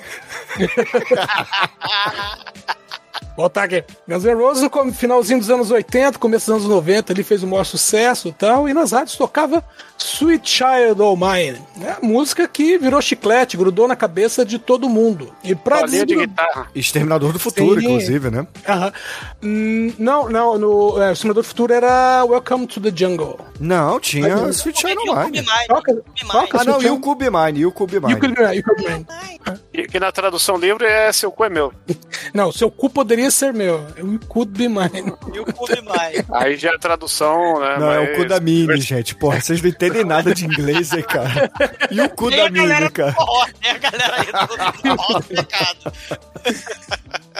Voltar 3.35 3.63
aqui. 3.63 3.83
Guns 4.07 4.23
N' 4.25 4.33
Roses 4.35 4.61
no 4.69 4.93
finalzinho 4.93 5.39
dos 5.39 5.49
anos 5.49 5.71
80, 5.71 6.19
começo 6.19 6.45
dos 6.51 6.55
anos 6.61 6.69
90, 6.69 7.11
ele 7.13 7.23
fez 7.23 7.41
o 7.41 7.47
maior 7.47 7.63
sucesso 7.63 8.27
e 8.27 8.31
tal, 8.31 8.69
e 8.69 8.73
nas 8.73 8.91
rádios 8.91 9.15
tocava 9.17 9.63
Sweet 9.97 10.47
Child 10.49 11.01
O' 11.01 11.15
Mine, 11.15 11.59
né? 11.77 11.97
música 12.01 12.47
que 12.47 12.77
virou 12.77 13.01
chiclete, 13.01 13.57
grudou 13.57 13.87
na 13.87 13.95
cabeça 13.95 14.45
de 14.45 14.59
todo 14.59 14.87
mundo. 14.87 15.33
E 15.43 15.55
pra 15.55 15.79
Bolinha 15.79 16.05
de 16.05 16.15
guitarra. 16.15 16.67
Exterminador 16.75 17.33
do 17.33 17.39
Futuro, 17.39 17.79
Sim. 17.81 17.87
inclusive, 17.87 18.29
né? 18.29 18.45
Aham. 18.67 18.93
Hum, 19.41 19.93
não, 19.97 20.29
não, 20.29 20.57
no 20.57 21.01
é, 21.01 21.11
o 21.11 21.15
Simulador 21.15 21.43
do 21.43 21.47
Futuro 21.47 21.73
era 21.73 22.23
Welcome 22.25 22.67
to 22.67 22.79
the 22.79 22.91
Jungle. 22.95 23.39
Não, 23.59 23.99
tinha 23.99 24.37
Mas- 24.37 24.57
Sweet 24.57 24.79
Child 24.79 25.09
o 25.09 25.15
Mine. 25.15 25.31
Mine. 25.41 25.47
Toca- 25.67 25.93
Cube 25.93 26.03
Mine. 26.21 26.31
toca- 26.31 26.61
Ah, 26.61 26.63
não, 26.65 26.81
e 26.81 26.89
o 26.89 26.99
Cube 26.99 27.25
Mine, 27.29 27.59
e 27.61 27.65
o 27.65 27.71
Cube 27.71 27.95
E 27.95 27.97
o 27.97 28.01
Mine. 28.07 28.19
Cube 28.19 28.35
Mine, 28.39 28.55
e 28.57 28.59
o 28.59 28.63
Cube 28.63 28.83
Mine. 28.87 29.87
Que 29.87 29.99
na 29.99 30.11
tradução 30.11 30.55
livre 30.57 30.85
é 30.85 31.11
seu 31.11 31.31
cu 31.31 31.45
é 31.45 31.49
meu. 31.49 31.73
Não, 32.33 32.51
seu 32.51 32.69
cu 32.69 32.89
poderia 32.89 33.23
ser 33.32 33.53
meu. 33.53 33.86
O 34.00 34.20
could 34.27 34.51
be 34.58 34.68
mine. 34.68 35.13
E 35.34 35.82
Mais. 35.82 36.24
Aí 36.32 36.56
já 36.58 36.72
é 36.72 36.75
a 36.75 36.80
tradução, 36.80 37.60
né? 37.60 37.77
Não, 37.80 37.92
é 37.92 38.00
o 38.00 38.03
mas- 38.08 38.18
cu 38.18 38.25
da 38.25 38.39
Mini, 38.39 38.80
gente. 38.82 39.15
Porra, 39.15 39.39
vocês 39.42 39.62
não 39.62 39.70
entendem 39.70 40.03
nada 40.03 40.34
de 40.34 40.46
inglês, 40.46 40.92
hein, 40.94 41.03
cara. 41.03 41.51
E 41.92 42.00
o 42.01 42.10
cu 42.10 42.32
E 42.32 42.38
da 42.38 42.50
Mini, 42.50 42.89
cara. 42.92 43.13
forró, 43.13 43.46
né? 43.62 43.70
A 43.72 43.77
galera 43.77 44.15
aí 44.18 44.25
do 44.27 45.24
pecado. 45.24 45.94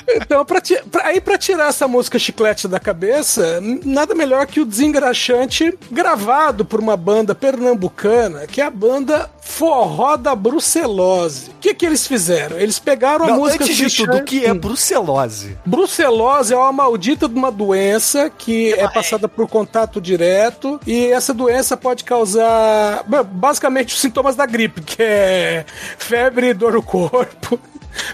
Então, 0.08 0.44
pra 0.46 0.60
ti- 0.62 0.82
pra- 0.92 1.08
aí 1.08 1.20
pra 1.22 1.38
tirar 1.38 1.70
essa 1.70 1.88
música 1.88 2.20
chiclete 2.20 2.68
da 2.68 2.80
cabeça, 2.80 3.60
nada 3.84 4.14
melhor 4.14 4.46
que 4.46 4.60
o 4.60 4.66
desengraxante 4.66 5.78
gravado 5.92 6.66
por 6.66 6.80
uma 6.80 6.96
banda 6.98 7.34
pernambucana, 7.34 8.46
que 8.48 8.62
é 8.62 8.66
a 8.66 8.70
banda 8.70 9.30
Forró 9.42 10.16
da 10.16 10.34
Brucelose. 10.36 11.50
O 11.52 11.54
que 11.60 11.74
que 11.74 11.86
eles 11.86 12.08
fizeram? 12.08 12.58
Eles 12.58 12.80
pegaram 12.80 13.26
a 13.26 13.28
Não, 13.30 13.38
música 13.40 13.64
antes 13.64 13.76
de 13.76 13.96
tudo, 13.96 14.18
o 14.18 14.24
que 14.24 14.46
é 14.46 14.52
Hum. 14.54 14.58
brucelose? 14.58 15.58
Brucelose 15.66 16.54
é 16.54 16.58
uma 16.58 16.72
maldita 16.72 17.28
de 17.28 17.36
uma 17.36 17.52
doença 17.52 18.30
que 18.30 18.74
é 18.74 18.88
passada 18.88 19.28
por 19.28 19.48
contato 19.48 20.00
direto 20.00 20.80
e 20.88 21.08
essa 21.08 21.34
doença 21.34 21.76
pode 21.76 22.04
causar 22.04 23.04
basicamente 23.32 23.94
os 23.94 24.00
sintomas 24.02 24.36
da 24.36 24.46
gripe, 24.46 24.82
que 24.82 25.02
é 25.02 25.66
febre 25.98 26.50
e 26.50 26.54
dor 26.54 26.74
no 26.74 26.82
corpo. 26.84 27.60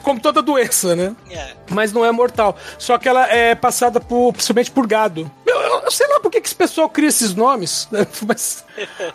Como 0.04 0.20
toda 0.20 0.42
doença, 0.42 0.96
né? 0.96 1.16
É. 1.30 1.54
Mas 1.70 1.92
não 1.94 2.04
é 2.06 2.12
mortal. 2.12 2.56
Só 2.78 2.98
que 2.98 3.08
ela 3.08 3.28
é 3.32 3.56
passada 3.56 4.00
por, 4.00 4.34
principalmente 4.34 4.72
por 4.72 4.86
gado. 4.88 5.30
Eu, 5.46 5.60
eu- 5.62 5.82
eu 5.84 5.92
sei 5.92 6.08
lá 6.08 6.20
por 6.20 6.30
que, 6.32 6.40
que 6.42 6.48
esse 6.48 6.56
pessoal 6.56 6.88
cria 6.90 7.10
esses 7.10 7.34
nomes, 7.34 7.88
né? 7.92 8.06
Mas, 8.28 8.64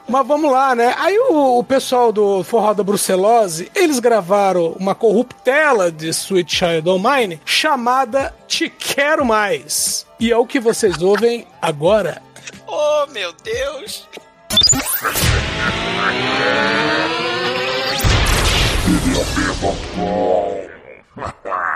mas 0.09 0.27
vamos 0.27 0.51
lá, 0.51 0.75
né? 0.75 0.95
Aí 0.99 1.17
o, 1.19 1.59
o 1.59 1.65
pessoal 1.65 2.13
do 2.13 2.43
Forró 2.45 2.75
da 2.75 2.83
Brucelose, 2.83 3.71
eles 3.75 3.99
gravaram 3.99 4.75
uma 4.79 4.95
corruptela 4.95 5.91
de 5.91 6.09
Sweet 6.09 6.55
Child 6.55 6.89
O' 6.91 6.99
Mine 6.99 7.41
chamada 7.45 8.35
Te 8.47 8.69
Quero 8.69 9.25
Mais. 9.25 10.07
E 10.21 10.31
é 10.33 10.37
o 10.37 10.47
que 10.47 10.61
vocês 10.61 11.01
ouvem 11.03 11.47
agora. 11.63 12.21
Oh, 12.67 13.07
meu 13.13 13.33
Deus. 13.43 14.07
Ai, 19.17 20.71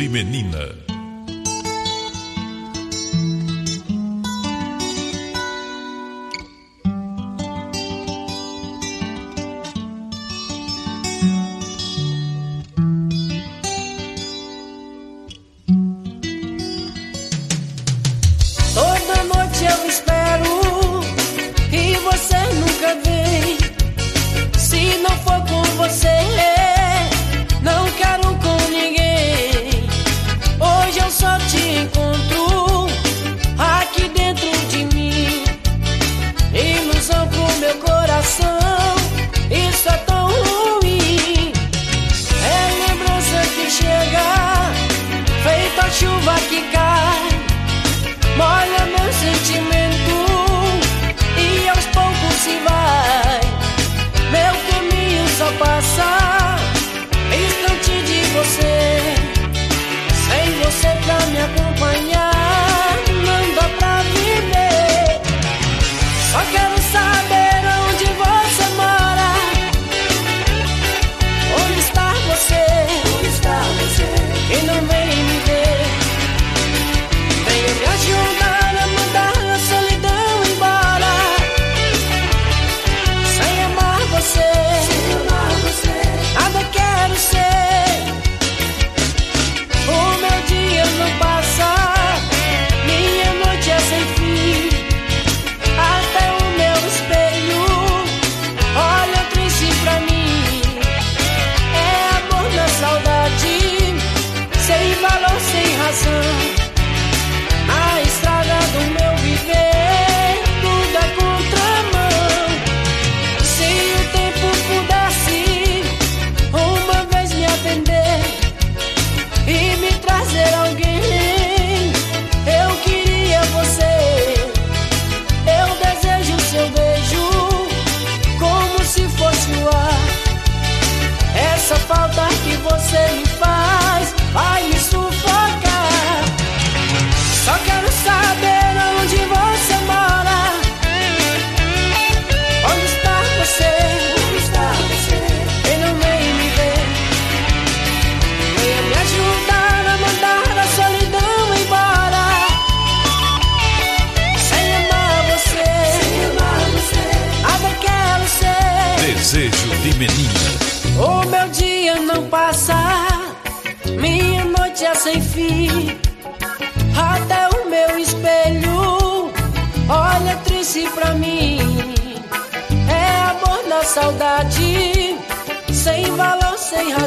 de 0.00 0.08
menina. 0.08 0.89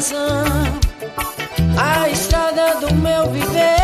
Razão. 0.04 0.44
A 1.78 2.10
estrada 2.10 2.76
do 2.82 2.94
meu 2.96 3.32
viver, 3.32 3.83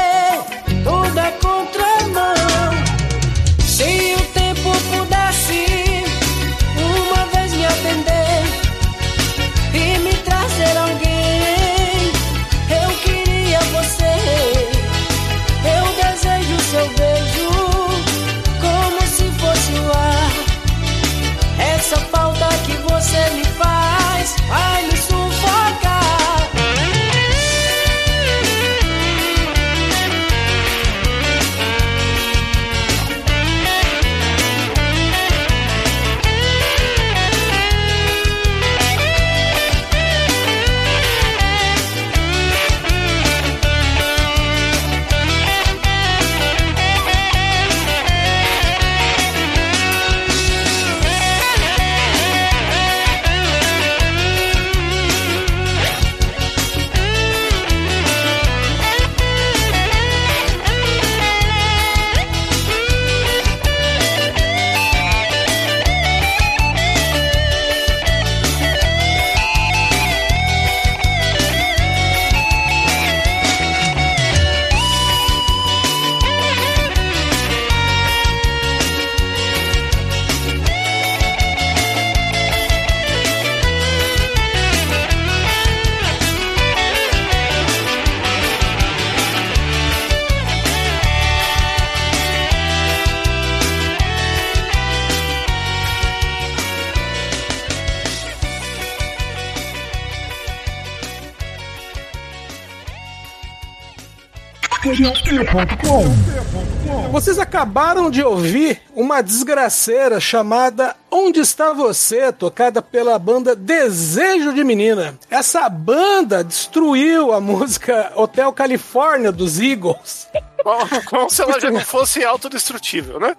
acabaram 107.59 108.09
de 108.09 108.23
ouvir 108.23 108.81
uma 108.95 109.21
desgraceira 109.21 110.17
chamada 110.17 110.95
Onde 111.11 111.41
Está 111.41 111.73
Você, 111.73 112.31
tocada 112.31 112.81
pela 112.81 113.19
banda 113.19 113.53
Desejo 113.53 114.53
de 114.53 114.63
Menina. 114.63 115.19
Essa 115.29 115.67
banda 115.67 116.41
destruiu 116.41 117.33
a 117.33 117.41
música 117.41 118.13
Hotel 118.15 118.53
Califórnia 118.53 119.29
dos 119.29 119.59
Eagles. 119.59 120.29
Como, 120.63 120.87
como 121.03 121.29
se 121.29 121.41
ela 121.41 121.59
já 121.59 121.69
não 121.69 121.81
fosse 121.81 122.23
autodestrutível, 122.23 123.19
né? 123.19 123.35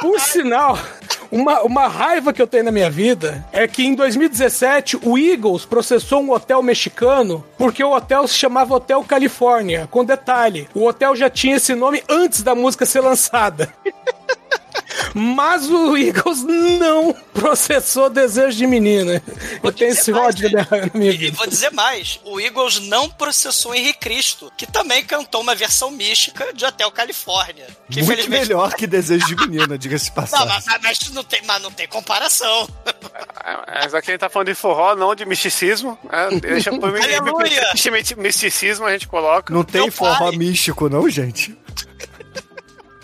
Por 0.00 0.18
sinal, 0.18 0.78
uma, 1.30 1.62
uma 1.62 1.86
raiva 1.86 2.32
que 2.32 2.42
eu 2.42 2.46
tenho 2.46 2.64
na 2.64 2.72
minha 2.72 2.90
vida 2.90 3.44
é 3.52 3.66
que 3.68 3.84
em 3.84 3.94
2017 3.94 4.98
o 5.02 5.16
Eagles 5.16 5.64
processou 5.64 6.22
um 6.22 6.32
hotel 6.32 6.62
mexicano 6.62 7.44
porque 7.56 7.84
o 7.84 7.94
hotel 7.94 8.26
se 8.26 8.34
chamava 8.34 8.74
Hotel 8.74 9.04
Califórnia. 9.04 9.88
Com 9.90 10.04
detalhe, 10.04 10.68
o 10.74 10.84
hotel 10.84 11.14
já 11.14 11.30
tinha 11.30 11.56
esse 11.56 11.74
nome 11.74 12.02
antes 12.08 12.42
da 12.42 12.54
música 12.54 12.84
ser 12.84 13.00
lançada. 13.00 13.72
Mas 15.14 15.68
o 15.68 15.96
Eagles 15.96 16.42
não 16.42 17.12
processou 17.34 18.08
Desejo 18.10 18.56
de 18.56 18.66
Menina. 18.66 19.22
Eu 19.62 19.72
tenho 19.72 19.90
esse 19.92 20.12
ódio 20.12 20.50
na 20.50 20.66
minha- 20.70 20.86
na 20.86 20.90
minha 20.98 21.12
E 21.12 21.16
vida. 21.16 21.36
vou 21.36 21.46
dizer 21.46 21.70
mais, 21.72 22.20
o 22.24 22.40
Eagles 22.40 22.78
não 22.80 23.08
processou 23.08 23.74
Henrique 23.74 23.98
Cristo, 24.00 24.50
que 24.56 24.66
também 24.66 25.04
cantou 25.04 25.40
uma 25.40 25.54
versão 25.54 25.90
mística 25.90 26.52
de 26.52 26.64
Hotel 26.64 26.90
Califórnia. 26.90 27.66
Que 27.90 27.98
Muito 28.02 28.12
infelizmente- 28.12 28.48
melhor 28.48 28.74
que 28.74 28.86
Desejo 28.86 29.26
de 29.26 29.36
Menina, 29.36 29.76
diga-se 29.78 30.10
de 30.10 30.16
Não, 30.32 30.46
mas, 30.46 30.64
mas- 30.66 30.80
mas 30.82 31.10
não 31.10 31.24
tem, 31.24 31.40
mas 31.44 31.62
não 31.62 31.70
tem 31.72 31.86
comparação. 31.88 32.68
Mas 33.66 33.94
aqui 33.94 34.10
a 34.10 34.12
gente 34.14 34.20
tá 34.20 34.28
falando 34.28 34.48
de 34.48 34.54
forró, 34.54 34.94
não 34.94 35.14
de 35.14 35.24
misticismo. 35.24 35.98
Né? 36.04 36.40
Deixa 36.40 36.70
por 36.70 36.92
mim. 36.92 37.00
Aleluia! 37.02 37.72
Misticismo 38.16 38.86
a 38.86 38.92
gente 38.92 39.06
coloca. 39.08 39.52
Não 39.52 39.64
tem 39.64 39.82
Meu 39.82 39.92
forró 39.92 40.28
pai. 40.30 40.36
místico, 40.36 40.88
não, 40.88 41.08
gente? 41.08 41.56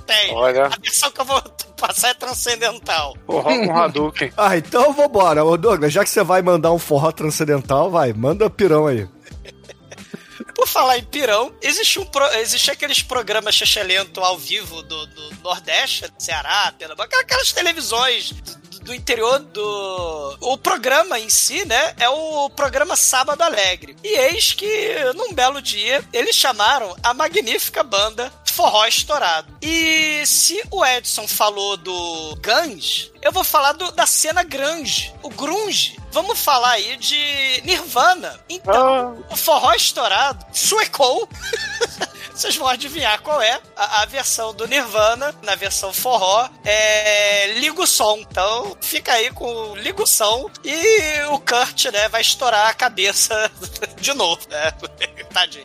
Tem. 0.06 0.32
Olha. 0.32 0.66
A 0.66 0.76
versão 0.80 1.10
que 1.10 1.20
eu 1.20 1.24
vou 1.24 1.42
passar 1.76 2.10
é 2.10 2.14
transcendental. 2.14 3.16
Forró 3.26 3.42
com 3.42 3.76
Hadouken. 3.76 4.32
Ah, 4.36 4.56
então 4.56 4.92
vambora. 4.92 5.44
Ô, 5.44 5.56
Douglas, 5.56 5.92
já 5.92 6.02
que 6.04 6.10
você 6.10 6.22
vai 6.22 6.42
mandar 6.42 6.72
um 6.72 6.78
forró 6.78 7.10
transcendental, 7.12 7.90
vai, 7.90 8.12
manda 8.12 8.50
pirão 8.50 8.86
aí. 8.86 9.08
Por 10.54 10.66
falar 10.66 10.98
em 10.98 11.04
pirão, 11.04 11.52
existe, 11.60 11.98
um 11.98 12.04
pro, 12.06 12.24
existe 12.34 12.70
aqueles 12.70 13.02
programas 13.02 13.54
chechelento 13.54 14.20
ao 14.20 14.38
vivo 14.38 14.82
do, 14.82 15.06
do 15.06 15.36
Nordeste, 15.42 16.10
Ceará, 16.18 16.72
Pernambuco, 16.78 17.14
aquelas 17.16 17.52
televisões 17.52 18.32
do, 18.32 18.80
do 18.80 18.94
interior 18.94 19.38
do... 19.38 20.36
O 20.40 20.56
programa 20.56 21.18
em 21.18 21.28
si, 21.28 21.64
né, 21.66 21.94
é 21.98 22.08
o 22.08 22.48
programa 22.50 22.96
Sábado 22.96 23.42
Alegre. 23.42 23.96
E 24.02 24.08
eis 24.08 24.52
que, 24.52 24.94
num 25.14 25.32
belo 25.32 25.60
dia, 25.60 26.02
eles 26.12 26.36
chamaram 26.36 26.96
a 27.02 27.12
magnífica 27.12 27.82
banda 27.82 28.32
Forró 28.56 28.86
Estourado. 28.86 29.54
E 29.60 30.24
se 30.24 30.62
o 30.70 30.82
Edson 30.84 31.28
falou 31.28 31.76
do 31.76 32.38
Guns, 32.42 33.10
eu 33.20 33.30
vou 33.30 33.44
falar 33.44 33.72
do- 33.72 33.92
da 33.92 34.06
cena 34.06 34.42
grunge, 34.42 35.12
o 35.22 35.28
grunge. 35.28 35.98
Vamos 36.10 36.38
falar 36.40 36.70
aí 36.70 36.96
de 36.96 37.60
Nirvana. 37.64 38.40
Então, 38.48 39.22
o 39.30 39.36
Forró 39.36 39.74
Estourado 39.74 40.42
suecou. 40.52 41.28
Vocês 42.32 42.56
vão 42.56 42.66
adivinhar 42.68 43.20
qual 43.22 43.40
é 43.42 43.60
a, 43.76 44.02
a 44.02 44.06
versão 44.06 44.52
do 44.54 44.66
Nirvana, 44.66 45.34
na 45.42 45.54
versão 45.54 45.90
forró, 45.92 46.48
é 46.66 47.54
Liga 47.58 47.80
o 47.82 47.86
Som. 47.86 48.18
Então, 48.18 48.76
fica 48.80 49.12
aí 49.14 49.30
com 49.32 49.46
o 49.70 49.76
Liga 49.76 50.02
o 50.02 50.06
Som 50.06 50.50
e 50.62 51.22
o 51.30 51.38
Kurt, 51.40 51.86
né, 51.86 52.08
vai 52.10 52.20
estourar 52.20 52.68
a 52.68 52.74
cabeça 52.74 53.50
de 54.00 54.12
novo, 54.12 54.40
né? 54.50 54.70
Tadinho. 55.32 55.64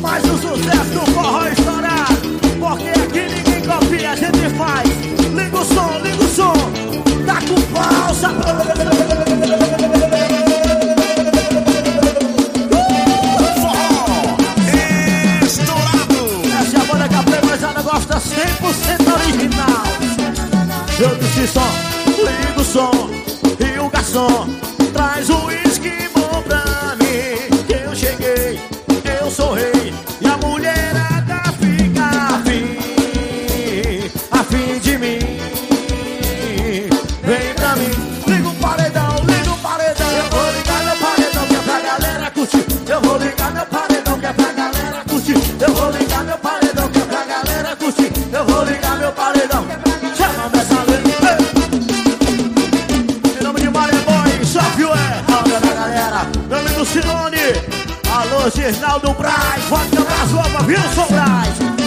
Faz 0.00 0.24
o 0.24 0.38
sucesso 0.38 0.90
do 0.94 1.12
forró 1.12 1.46
estourado 1.46 2.40
Porque 2.58 2.88
aqui 2.88 3.34
ninguém 3.34 3.60
copia, 3.66 4.12
a 4.12 4.16
gente 4.16 4.48
faz. 4.56 4.88
Liga 5.34 5.58
o 5.58 5.64
som, 5.64 5.98
liga 6.02 6.24
o 6.24 6.28
som 6.28 6.54
Tá 7.26 7.38
com 7.42 7.60
pausa. 7.74 8.28
Essa 16.62 16.76
é 16.76 16.80
a 16.80 16.84
banda 16.84 17.08
que 17.08 17.14
a 17.14 17.22
premazada 17.22 17.82
gosta 17.82 18.14
100% 18.14 19.12
original. 19.12 19.82
Eu 20.98 21.14
disse 21.16 21.46
só, 21.48 21.66
liga 22.16 22.60
o 22.60 22.64
som 22.64 23.10
E 23.60 23.78
o 23.78 23.90
garçom 23.90 24.48
traz 24.92 25.28
o 25.30 25.46
uísque 25.46 26.11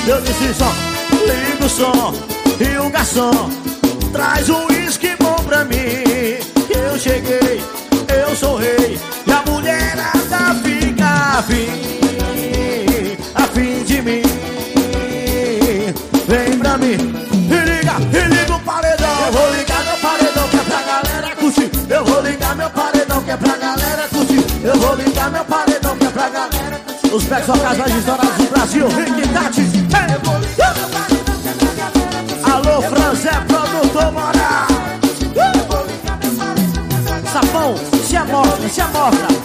Eu 0.08 0.22
disse 0.22 0.54
só, 0.54 0.72
liga 1.26 1.66
o 1.66 1.70
som 1.70 2.14
E 2.60 2.78
o 2.78 2.90
garçom 2.92 3.50
Traz 4.14 4.48
um 4.50 4.68
uísque 4.68 5.16
bom 5.20 5.36
pra 5.48 5.66
mim. 5.66 5.76
Eu 6.70 6.98
cheguei, 7.00 7.60
eu 8.08 8.36
sou 8.36 8.56
rei 8.56 9.00
E 9.26 9.32
a 9.32 9.42
mulherada 9.50 10.56
fica 10.64 11.06
afim 11.40 11.70
Afim 13.34 13.84
de 13.84 14.02
mim. 14.04 14.22
Vem 16.28 16.60
pra 16.60 16.78
mim 16.78 16.94
E 16.94 17.66
liga, 17.66 17.96
e 18.14 18.28
liga 18.30 18.56
o 18.56 18.60
paredão. 18.60 19.26
Eu 19.26 19.32
vou 19.32 19.52
ligar 19.56 19.84
meu 19.86 19.98
paredão 19.98 20.48
que 20.50 20.58
é 20.58 20.64
pra 20.64 20.82
galera 20.84 21.36
curtir. 21.36 21.72
Eu 21.90 22.06
vou 22.06 22.22
ligar 22.22 22.56
meu 22.56 22.70
paredão 22.70 23.24
que 23.24 23.32
é 23.32 23.38
pra 23.38 23.58
galera 23.58 24.08
curtir. 24.10 24.46
Eu 24.64 24.80
vou 24.80 24.96
ligar 24.96 25.32
meu 25.32 25.46
paredão 25.46 25.98
que 25.98 26.06
é 26.06 26.10
pra 26.10 26.30
galera 26.30 26.75
Os 27.16 27.24
pés 27.24 27.48
vocais 27.48 27.78
mais 27.78 27.96
estourados 27.96 28.36
do 28.36 28.44
Brasil. 28.52 28.88
Tati 29.34 29.62
hey. 29.62 30.16
Alô, 32.52 32.82
Franzé, 32.82 33.32
produtor 33.48 34.12
moral. 34.12 34.68
Sapão, 37.32 37.76
se 38.06 38.18
amostra, 38.18 38.70
se 38.70 38.82
amostra 38.82 39.45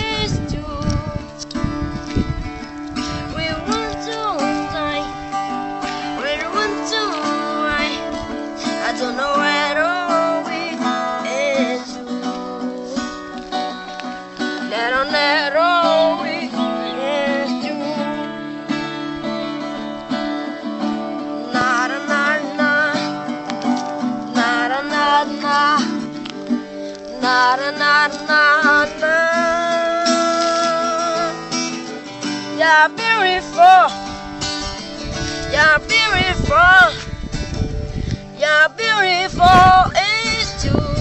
beautiful. 39.41 39.91
It's 39.95 40.63
true. 40.63 40.95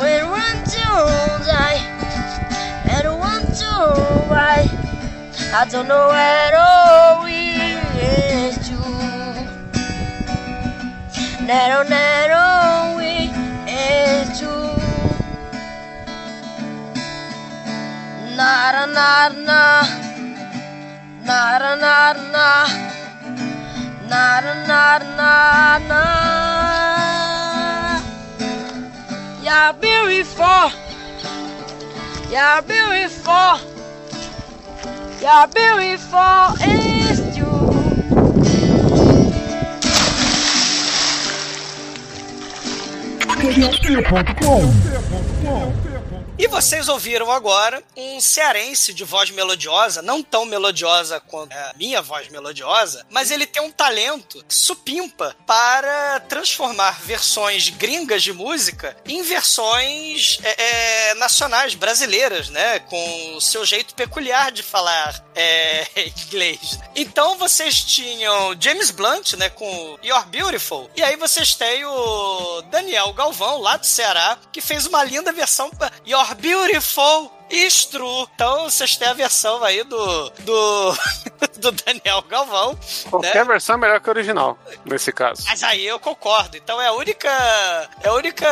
When 0.00 0.28
one 0.28 0.64
die 1.46 1.80
and 2.90 3.18
one 3.18 3.46
why 4.28 4.68
I 5.52 5.66
don't 5.70 5.88
know 5.88 6.10
at 6.10 6.54
all. 6.54 7.24
It's 7.96 8.68
true. 8.68 8.78
Nero, 11.46 11.82
nero, 11.84 12.96
we 12.96 13.30
it's 13.66 14.38
true. 14.38 14.74
Nara, 18.36 18.86
nara, 18.86 19.34
na. 19.34 19.82
Nara, 21.24 21.76
nara, 21.76 22.22
na. 22.32 22.93
Nara, 24.08 24.54
nara, 24.66 25.04
na, 25.16 25.78
na. 25.88 26.02
You're 29.42 29.72
beautiful. 29.80 30.70
You're 32.30 32.62
beautiful. 32.62 33.58
You're 35.20 35.46
beautiful. 35.48 36.44
It's 36.60 37.36
you. 37.36 37.54
E 46.36 46.48
vocês 46.48 46.88
ouviram 46.88 47.30
agora 47.30 47.80
um 47.96 48.20
cearense 48.20 48.92
de 48.92 49.04
voz 49.04 49.30
melodiosa, 49.30 50.02
não 50.02 50.20
tão 50.20 50.44
melodiosa 50.44 51.20
quanto 51.20 51.52
a 51.52 51.72
minha 51.76 52.02
voz 52.02 52.28
melodiosa, 52.28 53.06
mas 53.08 53.30
ele 53.30 53.46
tem 53.46 53.62
um 53.62 53.70
talento 53.70 54.44
supimpa 54.48 55.36
para 55.46 56.18
transformar 56.28 57.00
versões 57.02 57.68
gringas 57.68 58.20
de 58.20 58.32
música 58.32 58.96
em 59.06 59.22
versões 59.22 60.40
é, 60.42 61.10
é, 61.10 61.14
nacionais, 61.14 61.74
brasileiras, 61.74 62.48
né? 62.48 62.80
Com 62.80 63.36
o 63.36 63.40
seu 63.40 63.64
jeito 63.64 63.94
peculiar 63.94 64.50
de 64.50 64.64
falar 64.64 65.24
é, 65.36 65.86
inglês. 66.26 66.80
Então 66.96 67.38
vocês 67.38 67.80
tinham 67.80 68.56
James 68.58 68.90
Blunt, 68.90 69.34
né? 69.34 69.50
Com 69.50 69.98
You're 70.02 70.26
Beautiful. 70.26 70.90
E 70.96 71.02
aí 71.02 71.14
vocês 71.14 71.54
têm 71.54 71.84
o 71.84 72.62
Daniel 72.62 73.12
Galvão, 73.12 73.58
lá 73.60 73.76
do 73.76 73.86
Ceará, 73.86 74.36
que 74.52 74.60
fez 74.60 74.84
uma 74.84 75.04
linda 75.04 75.32
versão 75.32 75.70
pra 75.70 75.92
You're 76.24 76.34
Beautiful 76.40 77.30
is 77.50 77.84
true. 77.84 78.26
Então 78.34 78.64
vocês 78.64 78.96
têm 78.96 79.08
a 79.08 79.12
versão 79.12 79.62
aí 79.62 79.84
do 79.84 80.30
do, 80.40 80.96
do 81.60 81.72
Daniel 81.72 82.22
Galvão. 82.22 82.78
Qualquer 83.10 83.44
né? 83.44 83.44
versão 83.44 83.76
é 83.76 83.78
melhor 83.78 84.00
que 84.00 84.08
a 84.08 84.12
original, 84.12 84.58
nesse 84.86 85.12
caso. 85.12 85.42
Mas 85.46 85.62
aí 85.62 85.86
eu 85.86 86.00
concordo. 86.00 86.56
Então 86.56 86.80
é 86.80 86.86
a 86.86 86.92
única 86.92 87.28
é 88.02 88.08
a 88.08 88.14
única 88.14 88.46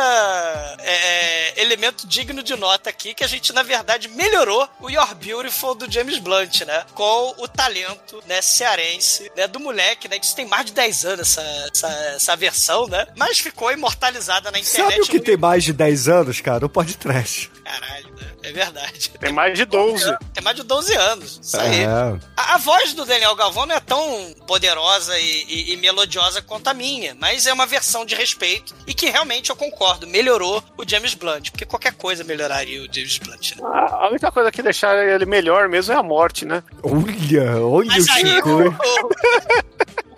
é, 0.79 1.61
elemento 1.61 2.07
digno 2.07 2.43
de 2.43 2.55
nota 2.55 2.89
aqui 2.91 3.13
que 3.15 3.23
a 3.23 3.27
gente 3.27 3.51
na 3.53 3.63
verdade 3.63 4.07
melhorou 4.09 4.69
o 4.79 4.89
You're 4.89 5.15
Beautiful 5.15 5.73
do 5.75 5.91
James 5.91 6.19
Blunt, 6.19 6.61
né? 6.61 6.85
Com 6.93 7.33
o 7.39 7.47
talento 7.47 8.21
né, 8.27 8.41
cearense, 8.41 9.31
né, 9.35 9.47
do 9.47 9.59
moleque, 9.59 10.07
né? 10.07 10.19
Que 10.19 10.25
isso 10.25 10.35
tem 10.35 10.45
mais 10.45 10.65
de 10.67 10.73
10 10.73 11.05
anos 11.05 11.37
essa, 11.37 11.69
essa, 11.73 11.87
essa 12.15 12.35
versão, 12.35 12.87
né? 12.87 13.07
Mas 13.17 13.39
ficou 13.39 13.71
imortalizada 13.71 14.51
na 14.51 14.59
internet. 14.59 14.91
Sabe 14.91 15.01
o 15.01 15.07
que 15.07 15.17
no- 15.17 15.23
tem 15.23 15.37
mais 15.37 15.63
de 15.63 15.73
10 15.73 16.07
anos, 16.07 16.39
cara? 16.39 16.65
O 16.65 16.69
podcast. 16.69 17.51
Caralho, 17.63 18.09
né? 18.15 18.32
É 18.43 18.51
verdade. 18.51 19.09
Tem 19.19 19.31
mais 19.31 19.57
de 19.57 19.65
12. 19.65 20.15
Tem 20.33 20.43
mais 20.43 20.55
de 20.57 20.63
12 20.63 20.93
anos. 20.95 21.39
Isso 21.41 21.57
aí. 21.59 21.81
É. 21.83 21.87
A, 22.35 22.55
a 22.55 22.57
voz 22.57 22.93
do 22.93 23.05
Daniel 23.05 23.35
Galvão 23.35 23.65
não 23.65 23.75
é 23.75 23.79
tão 23.79 24.33
poderosa 24.45 25.17
e, 25.17 25.45
e- 25.47 25.73
e 25.73 25.77
melodiosa 25.77 26.41
quanto 26.41 26.67
a 26.67 26.73
minha, 26.73 27.15
mas 27.19 27.47
é 27.47 27.53
uma 27.53 27.65
versão 27.65 28.05
de 28.05 28.15
respeito 28.15 28.75
e 28.85 28.93
que 28.93 29.09
realmente 29.09 29.49
eu 29.49 29.55
concordo, 29.55 30.05
melhorou 30.05 30.61
o 30.77 30.83
James 30.87 31.13
Blunt, 31.13 31.51
porque 31.51 31.65
qualquer 31.65 31.93
coisa 31.93 32.23
melhoraria 32.23 32.81
o 32.81 32.93
James 32.93 33.17
Blunt. 33.17 33.55
Né? 33.55 33.63
A 33.63 34.03
a 34.03 34.09
única 34.09 34.31
coisa 34.31 34.51
que 34.51 34.61
deixar 34.61 34.95
ele 35.07 35.25
melhor 35.25 35.69
mesmo 35.69 35.93
é 35.93 35.97
a 35.97 36.03
morte, 36.03 36.45
né? 36.45 36.61
Olha, 36.83 37.61
olha 37.65 37.87
Mas 37.87 38.07
o 38.07 38.11
aí 38.11 38.41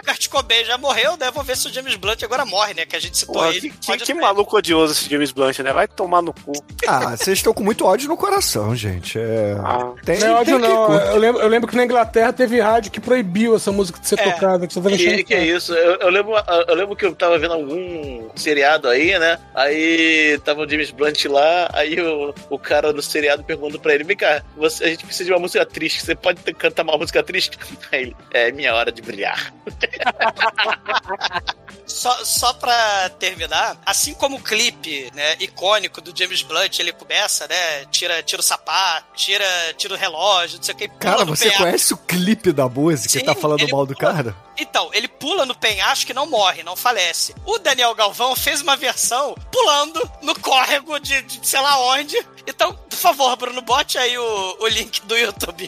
Kurt 0.05 0.27
Cobain 0.29 0.63
já 0.65 0.77
morreu, 0.77 1.17
né? 1.17 1.31
Vamos 1.31 1.47
ver 1.47 1.57
se 1.57 1.67
o 1.67 1.73
James 1.73 1.95
Blunt 1.95 2.21
agora 2.23 2.45
morre, 2.45 2.73
né? 2.75 2.85
Que 2.85 2.95
a 2.95 2.99
gente 2.99 3.17
citou 3.17 3.35
Pô, 3.35 3.45
ele. 3.47 3.71
que, 3.71 3.97
que, 3.97 4.13
maluco 4.13 4.55
odioso 4.55 4.93
esse 4.93 5.09
James 5.09 5.31
Blunt, 5.31 5.57
né? 5.59 5.73
Vai 5.73 5.87
tomar 5.87 6.21
no 6.21 6.31
cu. 6.31 6.51
Ah, 6.87 7.17
vocês 7.17 7.39
estão 7.39 7.53
com 7.53 7.63
muito 7.63 7.83
ódio 7.85 8.07
no 8.15 8.17
coração, 8.17 8.73
gente. 8.75 9.19
É... 9.19 9.55
Tem, 10.03 10.19
Não 10.19 10.27
é 10.27 10.31
ódio, 10.39 10.59
que 10.59 10.67
não. 10.67 10.85
curtir. 10.87 11.07
Eu 11.07 11.17
lembro, 11.17 11.41
eu 11.41 11.47
lembro 11.47 11.69
que 11.69 11.75
na 11.75 11.83
Inglaterra 11.83 12.31
teve 12.31 12.59
rádio 12.61 12.91
que 12.91 12.99
proibiu 13.01 13.55
essa 13.55 13.71
música 13.71 13.99
de 13.99 14.07
ser 14.07 14.19
É. 14.19 14.31
tocada. 14.31 14.65
Que 14.65 14.73
você 14.73 14.81
tá 14.81 14.89
Que, 14.95 15.23
que 15.23 15.33
é 15.33 15.45
isso? 15.45 15.73
Eu, 15.73 15.95
eu 15.99 16.09
lembro, 16.09 16.33
eu 16.67 16.75
lembro 16.75 16.95
que 16.95 17.05
eu 17.05 17.13
tava 17.13 17.37
vendo 17.37 17.53
algum 17.53 18.29
seriado 18.35 18.87
aí, 18.87 19.17
né? 19.19 19.37
Aí 19.53 20.39
tava 20.45 20.61
o 20.61 20.69
James 20.69 20.91
Blunt 20.91 21.25
lá, 21.25 21.69
aí 21.73 21.99
o, 21.99 22.33
o 22.49 22.57
cara 22.57 22.93
do 22.93 23.01
seriado 23.01 23.43
pergunta 23.43 23.77
pra 23.77 23.93
ele: 23.93 24.05
Vem 24.05 24.15
cá, 24.17 24.41
você, 24.55 24.85
a 24.85 24.87
gente 24.87 25.05
precisa 25.05 25.25
de 25.25 25.33
uma 25.33 25.39
música 25.39 25.65
triste, 25.65 26.05
você 26.05 26.15
pode 26.15 26.41
cantar 26.53 26.83
uma 26.83 26.97
música 26.97 27.21
triste? 27.21 27.57
Aí 27.91 28.01
ele: 28.03 28.15
É 28.31 28.51
minha 28.51 28.73
hora 28.73 28.91
de 28.91 29.01
brilhar. 29.01 29.53
Só, 31.85 32.25
só 32.25 32.51
pra 32.53 33.09
terminar, 33.19 33.77
assim 33.85 34.13
como 34.13 34.37
o 34.37 34.41
clipe, 34.41 35.11
né, 35.13 35.35
icônico 35.39 36.01
do 36.01 36.17
James 36.17 36.41
Blunt, 36.41 36.79
ele 36.79 36.91
começa, 36.91 37.47
né, 37.47 37.85
tira, 37.91 38.23
tira 38.23 38.39
o 38.39 38.43
sapato, 38.43 39.05
tira, 39.15 39.45
tira 39.77 39.93
o 39.93 39.97
relógio, 39.97 40.57
não 40.57 40.63
sei 40.63 40.73
o 40.73 40.77
que. 40.77 40.87
Cara, 40.87 41.23
você 41.23 41.43
penhasco. 41.45 41.63
conhece 41.63 41.93
o 41.93 41.97
clipe 41.97 42.51
da 42.51 42.67
música 42.67 43.09
Sim, 43.13 43.19
e 43.19 43.23
tá 43.23 43.35
falando 43.35 43.67
mal 43.69 43.85
do 43.85 43.95
pula- 43.95 44.13
cara? 44.13 44.35
Então, 44.57 44.89
ele 44.93 45.07
pula 45.07 45.45
no 45.45 45.53
penhasco 45.53 46.09
e 46.11 46.13
não 46.13 46.25
morre, 46.25 46.63
não 46.63 46.75
falece. 46.75 47.35
O 47.45 47.59
Daniel 47.59 47.93
Galvão 47.93 48.35
fez 48.35 48.61
uma 48.61 48.75
versão 48.75 49.35
pulando 49.51 50.09
no 50.21 50.33
córrego 50.39 50.97
de, 50.99 51.21
de 51.23 51.45
sei 51.47 51.59
lá 51.59 51.77
onde. 51.93 52.17
Então, 52.47 52.73
por 52.73 52.97
favor, 52.97 53.35
Bruno, 53.35 53.61
bote 53.61 53.97
aí 53.97 54.17
o, 54.17 54.57
o 54.59 54.67
link 54.67 55.01
do 55.01 55.15
YouTube 55.17 55.67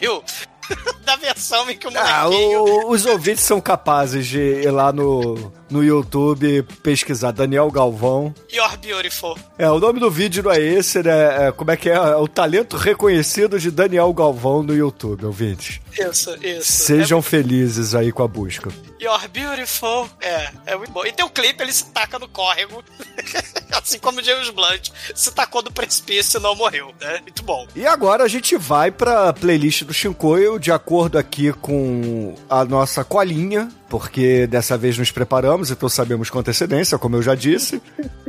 da 1.08 1.16
versão 1.16 1.70
em 1.70 1.76
que 1.76 1.86
o 1.86 1.90
Ah, 1.96 2.24
molequinho... 2.24 2.60
o- 2.60 2.90
os 2.90 3.06
ouvintes 3.06 3.42
são 3.42 3.60
capazes 3.62 4.26
de 4.26 4.38
ir 4.38 4.70
lá 4.70 4.92
no, 4.92 5.50
no 5.70 5.82
YouTube 5.82 6.62
pesquisar 6.82 7.30
Daniel 7.30 7.70
Galvão. 7.70 8.34
You're 8.52 8.76
Beautiful. 8.76 9.38
É, 9.56 9.70
o 9.70 9.78
nome 9.80 10.00
do 10.00 10.10
vídeo 10.10 10.42
não 10.42 10.50
é 10.52 10.60
esse, 10.60 11.02
né? 11.02 11.48
É, 11.48 11.52
como 11.52 11.70
é 11.70 11.76
que 11.78 11.88
é? 11.88 11.94
É 11.94 12.16
o 12.16 12.28
talento 12.28 12.76
reconhecido 12.76 13.58
de 13.58 13.70
Daniel 13.70 14.12
Galvão 14.12 14.62
no 14.62 14.74
YouTube, 14.76 15.24
ouvintes. 15.24 15.80
Isso, 15.98 16.36
isso. 16.44 16.70
Sejam 16.84 17.22
felizes 17.22 17.94
aí 17.94 18.12
com 18.12 18.22
a 18.22 18.28
busca. 18.28 18.70
You're 19.00 19.28
beautiful. 19.28 20.08
É, 20.20 20.50
é 20.66 20.76
muito 20.76 20.92
bom. 20.92 21.06
E 21.06 21.12
tem 21.12 21.24
o 21.24 21.30
clipe, 21.30 21.62
ele 21.62 21.72
se 21.72 21.86
taca 21.86 22.18
no 22.18 22.28
córrego. 22.28 22.84
assim 23.72 23.98
como 23.98 24.20
o 24.20 24.22
James 24.24 24.50
Blunt 24.50 24.90
se 25.14 25.30
tacou 25.32 25.62
do 25.62 25.72
precipício 25.72 26.38
e 26.38 26.42
não 26.42 26.54
morreu, 26.54 26.92
né? 27.00 27.20
Muito 27.22 27.42
bom. 27.42 27.66
E 27.74 27.86
agora 27.86 28.24
a 28.24 28.28
gente 28.28 28.56
vai 28.56 28.90
pra 28.90 29.32
playlist 29.32 29.84
do 29.84 29.94
Shinkoio, 29.94 30.58
de 30.58 30.70
acordo 30.72 30.97
aqui 31.06 31.52
com 31.52 32.34
a 32.48 32.64
nossa 32.64 33.04
colinha, 33.04 33.68
porque 33.88 34.46
dessa 34.46 34.76
vez 34.76 34.98
nos 34.98 35.10
preparamos, 35.10 35.70
então 35.70 35.88
sabemos 35.88 36.30
com 36.30 36.38
antecedência, 36.38 36.98
como 36.98 37.16
eu 37.16 37.22
já 37.22 37.34
disse. 37.34 37.80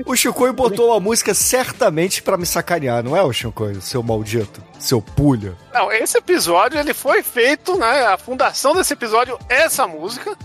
O 0.06 0.16
Shinkoio 0.16 0.54
botou 0.54 0.94
a 0.94 1.00
música 1.00 1.34
certamente 1.34 2.22
pra 2.22 2.38
me 2.38 2.46
sacanear, 2.46 3.04
não 3.04 3.16
é, 3.16 3.24
o 3.24 3.34
Shinkoio? 3.34 3.82
Seu 3.82 4.04
maldito, 4.04 4.64
seu 4.80 5.02
pulha. 5.02 5.54
Não, 5.74 5.92
esse 5.92 6.18
episódio 6.18 6.80
ele 6.80 6.94
foi 6.94 7.24
feito, 7.24 7.78
né? 7.78 8.06
A 8.06 8.18
fundação 8.18 8.74
desse 8.74 8.94
episódio 8.94 9.38
é 9.50 9.64
essa 9.64 9.88
música. 9.88 10.36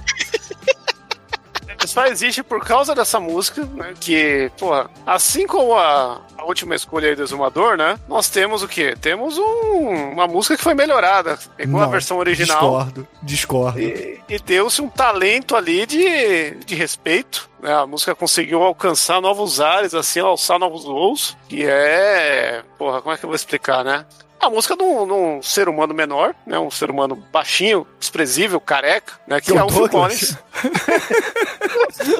Só 1.86 2.06
existe 2.06 2.42
por 2.42 2.64
causa 2.64 2.94
dessa 2.94 3.18
música, 3.20 3.64
né? 3.74 3.94
Que, 4.00 4.50
porra, 4.58 4.90
assim 5.06 5.46
como 5.46 5.74
a, 5.74 6.20
a 6.38 6.44
última 6.44 6.74
escolha 6.74 7.08
aí 7.10 7.16
do 7.16 7.22
Exumador, 7.22 7.76
né? 7.76 7.98
Nós 8.08 8.28
temos 8.28 8.62
o 8.62 8.68
quê? 8.68 8.94
Temos 9.00 9.38
um- 9.38 10.12
uma 10.12 10.26
música 10.26 10.56
que 10.56 10.62
foi 10.62 10.74
melhorada. 10.74 11.38
Pegou 11.56 11.80
a 11.80 11.86
versão 11.86 12.18
original. 12.18 12.58
Discordo, 12.60 13.08
discordo. 13.22 13.80
E, 13.80 14.20
e 14.28 14.38
deu-se 14.38 14.80
um 14.82 14.88
talento 14.88 15.56
ali 15.56 15.86
de, 15.86 16.50
de 16.64 16.74
respeito. 16.74 17.48
né? 17.60 17.74
A 17.74 17.86
música 17.86 18.14
conseguiu 18.14 18.62
alcançar 18.62 19.20
novos 19.20 19.60
ares, 19.60 19.94
assim, 19.94 20.20
alçar 20.20 20.58
novos 20.58 20.84
voos. 20.84 21.36
Que 21.48 21.64
é. 21.66 22.62
Porra, 22.78 23.00
como 23.02 23.14
é 23.14 23.18
que 23.18 23.24
eu 23.24 23.28
vou 23.28 23.36
explicar, 23.36 23.84
né? 23.84 24.04
A 24.40 24.50
música 24.50 24.76
de 24.76 24.82
um, 24.82 25.06
de 25.06 25.12
um 25.12 25.42
ser 25.42 25.68
humano 25.68 25.94
menor, 25.94 26.34
né? 26.46 26.58
Um 26.58 26.70
ser 26.70 26.90
humano 26.90 27.16
baixinho, 27.32 27.86
desprezível, 27.98 28.60
careca, 28.60 29.18
né? 29.26 29.40
Que 29.40 29.52
Que 29.52 29.58
é 29.58 29.64
o 29.64 29.68
Phil. 29.68 29.88
Collins. 29.88 30.36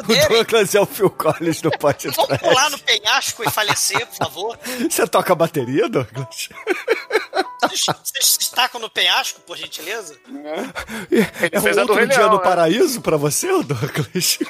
O 0.09 0.29
Douglas 0.29 0.75
é 0.75 0.81
o 0.81 0.87
Phil 0.87 1.11
Collins 1.11 1.61
no 1.63 1.71
podcast. 1.79 2.17
Vamos 2.17 2.39
pular 2.39 2.71
no 2.71 2.79
penhasco 2.79 3.43
e 3.45 3.51
falecer, 3.51 4.07
por 4.07 4.17
favor. 4.17 4.59
Você 4.89 5.07
toca 5.07 5.35
bateria, 5.35 5.89
Douglas? 5.89 6.49
Vocês 7.63 7.87
vocês 8.03 8.37
se 8.41 8.51
tacam 8.53 8.81
no 8.81 8.91
penhasco, 8.91 9.41
por 9.41 9.57
gentileza? 9.57 10.17
É 11.51 11.61
um 11.61 11.67
a 11.67 11.85
do 11.85 11.93
outro 11.93 12.07
dia 12.07 12.27
no 12.27 12.37
né? 12.37 12.43
paraíso 12.43 13.01
pra 13.01 13.17
você, 13.17 13.49
Douglas? 13.63 14.39
Que 14.39 14.45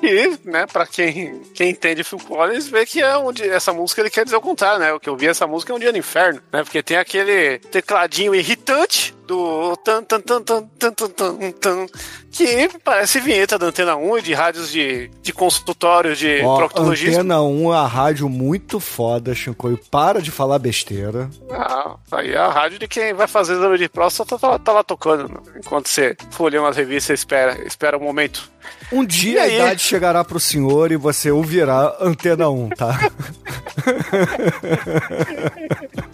que, 0.00 0.38
né, 0.44 0.66
pra 0.66 0.86
quem, 0.86 1.40
quem 1.54 1.70
entende 1.70 2.04
Phil 2.04 2.18
Collins, 2.18 2.68
vê 2.68 2.84
que 2.86 3.00
é 3.00 3.16
onde 3.16 3.48
essa 3.48 3.72
música 3.72 4.00
ele 4.00 4.10
quer 4.10 4.24
dizer 4.24 4.36
o 4.36 4.40
contrário, 4.40 4.80
né? 4.80 4.92
O 4.92 5.00
que 5.00 5.08
eu 5.08 5.16
vi 5.16 5.26
essa 5.28 5.46
música 5.46 5.72
é 5.72 5.76
um 5.76 5.78
dia 5.78 5.92
no 5.92 5.98
inferno, 5.98 6.40
né? 6.52 6.62
Porque 6.64 6.82
tem 6.82 6.96
aquele 6.96 7.58
tecladinho 7.58 8.34
irritante 8.34 9.14
do 9.30 9.76
tan 9.84 10.02
tan 10.02 10.20
tan 10.20 10.42
tan 10.42 10.68
tan 10.76 10.92
tan 10.92 11.52
tan, 11.52 11.86
que 12.32 12.68
parece 12.82 13.20
vinheta 13.20 13.56
da 13.56 13.66
Antena 13.66 13.94
1 13.94 14.18
e 14.18 14.22
de 14.22 14.34
rádios 14.34 14.72
de, 14.72 15.08
de 15.22 15.32
consultório 15.32 16.16
de 16.16 16.42
Ó, 16.42 16.56
proctologismo. 16.56 17.20
Antena 17.20 17.40
1 17.40 17.72
é 17.72 17.76
a 17.76 17.86
rádio 17.86 18.28
muito 18.28 18.80
foda, 18.80 19.32
Chicoio. 19.32 19.78
Para 19.88 20.20
de 20.20 20.32
falar 20.32 20.58
besteira. 20.58 21.30
Ah, 21.48 21.94
aí 22.10 22.32
é 22.32 22.38
a 22.38 22.50
rádio 22.50 22.80
de 22.80 22.88
quem 22.88 23.14
vai 23.14 23.28
fazer 23.28 23.52
exame 23.52 23.78
de 23.78 23.88
próstata 23.88 24.36
tá, 24.36 24.58
tá 24.58 24.72
lá 24.72 24.82
tocando. 24.82 25.28
né? 25.28 25.38
Enquanto 25.56 25.88
você 25.88 26.16
folheia 26.32 26.60
umas 26.60 26.76
revistas, 26.76 27.20
espera, 27.20 27.56
espera 27.64 27.96
um 27.96 28.02
momento. 28.02 28.50
Um 28.92 29.04
dia 29.04 29.42
a 29.42 29.48
idade 29.48 29.80
chegará 29.80 30.24
pro 30.24 30.40
senhor 30.40 30.90
e 30.90 30.96
você 30.96 31.30
ouvirá 31.30 31.96
Antena 32.00 32.50
1, 32.50 32.70
tá? 32.70 32.98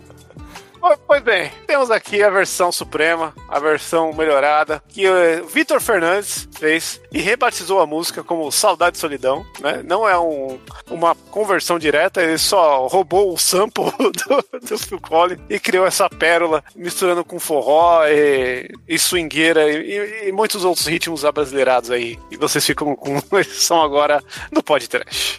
Pois- 1.06 1.22
bem, 1.22 1.50
temos 1.66 1.90
aqui 1.90 2.22
a 2.22 2.30
versão 2.30 2.70
suprema, 2.70 3.34
a 3.48 3.58
versão 3.58 4.12
melhorada, 4.12 4.82
que 4.88 5.06
o 5.08 5.46
Vitor 5.46 5.80
Fernandes 5.80 6.48
fez 6.58 7.00
e 7.12 7.20
rebatizou 7.20 7.80
a 7.80 7.86
música 7.86 8.22
como 8.22 8.50
Saudade 8.52 8.96
e 8.96 9.00
Solidão, 9.00 9.44
né? 9.60 9.82
Não 9.84 10.08
é 10.08 10.18
um- 10.18 10.58
uma 10.90 11.14
conversão 11.30 11.78
direta, 11.78 12.22
ele 12.22 12.38
só 12.38 12.86
roubou 12.86 13.32
o 13.32 13.38
sample 13.38 13.84
do, 13.98 14.58
do 14.68 14.78
Phil 14.78 15.00
Collins 15.00 15.40
e 15.48 15.58
criou 15.58 15.86
essa 15.86 16.08
pérola, 16.08 16.62
misturando 16.74 17.24
com 17.24 17.38
forró 17.40 18.04
e, 18.06 18.68
e 18.86 18.98
swingueira 18.98 19.68
e, 19.70 19.76
e- 20.24 20.28
e 20.28 20.32
muitos 20.32 20.64
outros 20.64 20.86
ritmos 20.86 21.24
abrasileirados 21.24 21.90
aí. 21.90 22.18
E 22.30 22.36
vocês 22.36 22.64
ficam 22.64 22.94
com 22.94 23.16
a 23.36 23.40
edição 23.40 23.82
agora 23.82 24.22
no 24.52 24.62
podcast. 24.62 25.38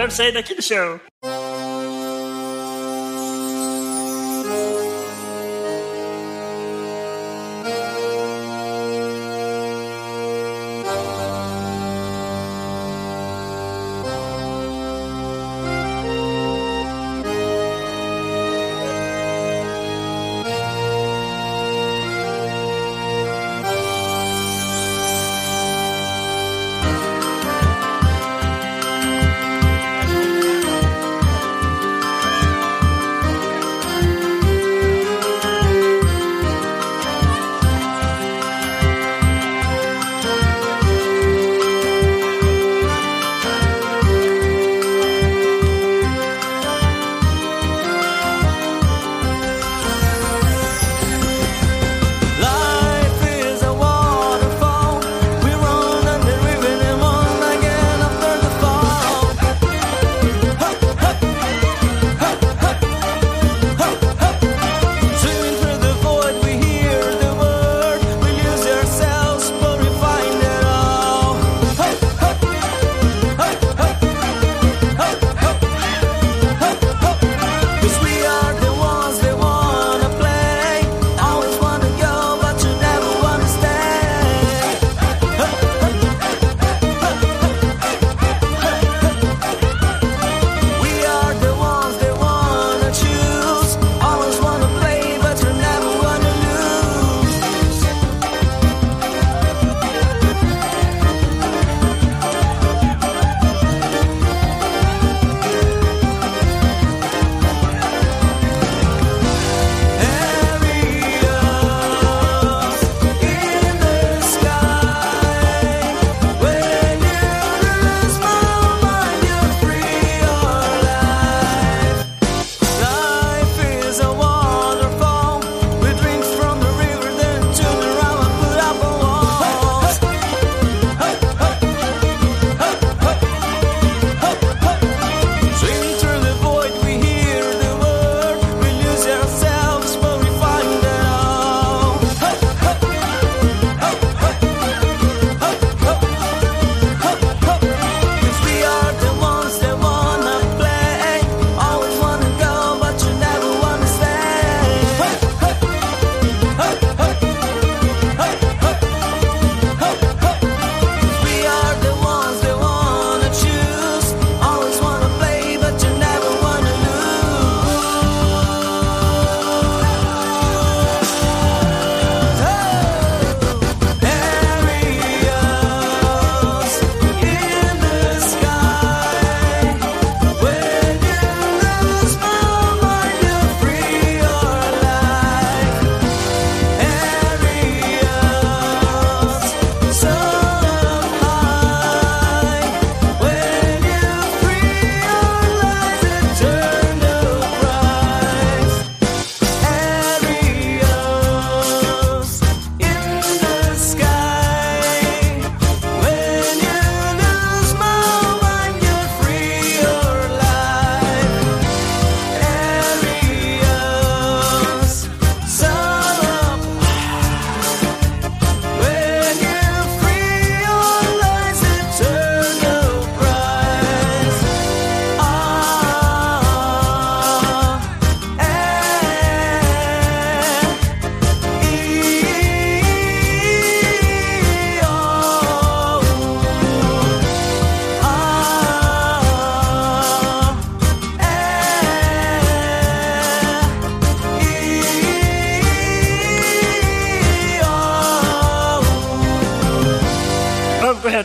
Quero 0.02 0.10
sair 0.10 0.32
daqui 0.32 0.52
do 0.52 0.60
chão. 0.60 1.00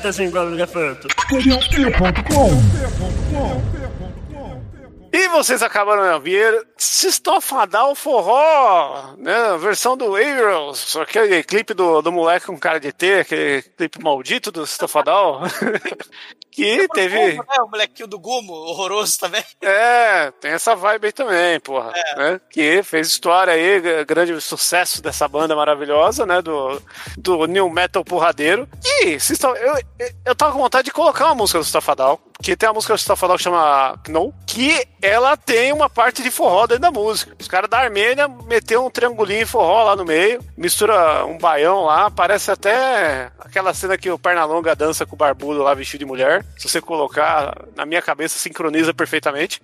Correta 0.07 0.23
igual 0.23 0.47
o 0.47 0.53
elefanto. 0.53 1.07
E 5.11 5.27
vocês 5.29 5.63
acabaram 5.63 6.03
de 6.03 6.09
ouvir 6.09 6.67
Sistofadal 6.77 7.95
Forró, 7.95 9.15
né? 9.17 9.57
Versão 9.59 9.97
do 9.97 10.17
Heroes, 10.17 10.95
aquele 10.95 11.43
clipe 11.43 11.73
do, 11.73 12.01
do 12.01 12.11
moleque 12.11 12.45
com 12.45 12.57
cara 12.57 12.79
de 12.79 12.91
T, 12.91 13.21
aquele 13.21 13.61
clipe 13.61 14.01
maldito 14.01 14.51
do 14.51 14.65
Sistofadal. 14.65 15.41
que 16.57 16.87
teve. 16.87 17.31
Gumo, 17.31 17.45
né? 17.47 17.61
O 17.61 17.67
molequinho 17.67 18.07
do 18.07 18.19
Gumo, 18.19 18.53
horroroso 18.53 19.19
também. 19.19 19.43
É, 19.61 20.31
tem 20.41 20.51
essa 20.51 20.75
vibe 20.75 21.05
aí 21.05 21.11
também, 21.11 21.59
porra. 21.59 21.93
Né? 22.15 22.41
Que 22.49 22.81
fez 22.81 23.07
história 23.07 23.53
aí, 23.53 24.03
grande 24.05 24.39
sucesso 24.41 25.01
dessa 25.01 25.27
banda 25.27 25.55
maravilhosa, 25.55 26.25
né? 26.25 26.41
Do, 26.41 26.81
do 27.15 27.45
New 27.45 27.69
Metal 27.69 28.03
Porradeiro. 28.03 28.67
E 28.83 29.17
eu, 29.43 29.55
eu, 29.99 30.11
eu 30.25 30.35
tava 30.35 30.53
com 30.53 30.59
vontade 30.59 30.85
de 30.85 30.91
colocar 30.91 31.25
uma 31.25 31.35
música 31.35 31.59
do 31.59 31.65
Stafadal. 31.65 32.19
Que 32.41 32.55
tem 32.55 32.69
uma 32.69 32.75
música 32.75 32.93
do 32.93 32.99
Stafadal 32.99 33.35
que 33.37 33.43
chama 33.43 33.97
Knou, 34.03 34.33
que 34.45 34.87
ela 35.01 35.35
tem 35.35 35.73
uma 35.73 35.89
parte 35.89 36.21
de 36.23 36.31
forró 36.31 36.65
dentro 36.67 36.83
da 36.83 36.91
música. 36.91 37.35
Os 37.39 37.47
caras 37.47 37.69
da 37.69 37.79
Armênia 37.79 38.27
meteram 38.27 38.85
um 38.85 38.89
triangulinho 38.89 39.45
forró 39.45 39.83
lá 39.83 39.95
no 39.95 40.05
meio, 40.05 40.39
mistura 40.55 41.25
um 41.25 41.37
baião 41.37 41.83
lá, 41.83 42.09
parece 42.11 42.49
até 42.51 43.31
aquela 43.39 43.73
cena 43.73 43.97
que 43.97 44.09
o 44.09 44.19
Pernalonga 44.19 44.75
dança 44.75 45.05
com 45.05 45.15
o 45.15 45.17
barbudo 45.17 45.61
lá 45.63 45.73
vestido 45.73 45.99
de 45.99 46.05
mulher. 46.05 46.45
Se 46.57 46.69
você 46.69 46.79
colocar 46.79 47.57
na 47.75 47.85
minha 47.85 48.01
cabeça, 48.01 48.37
sincroniza 48.37 48.93
perfeitamente. 48.93 49.61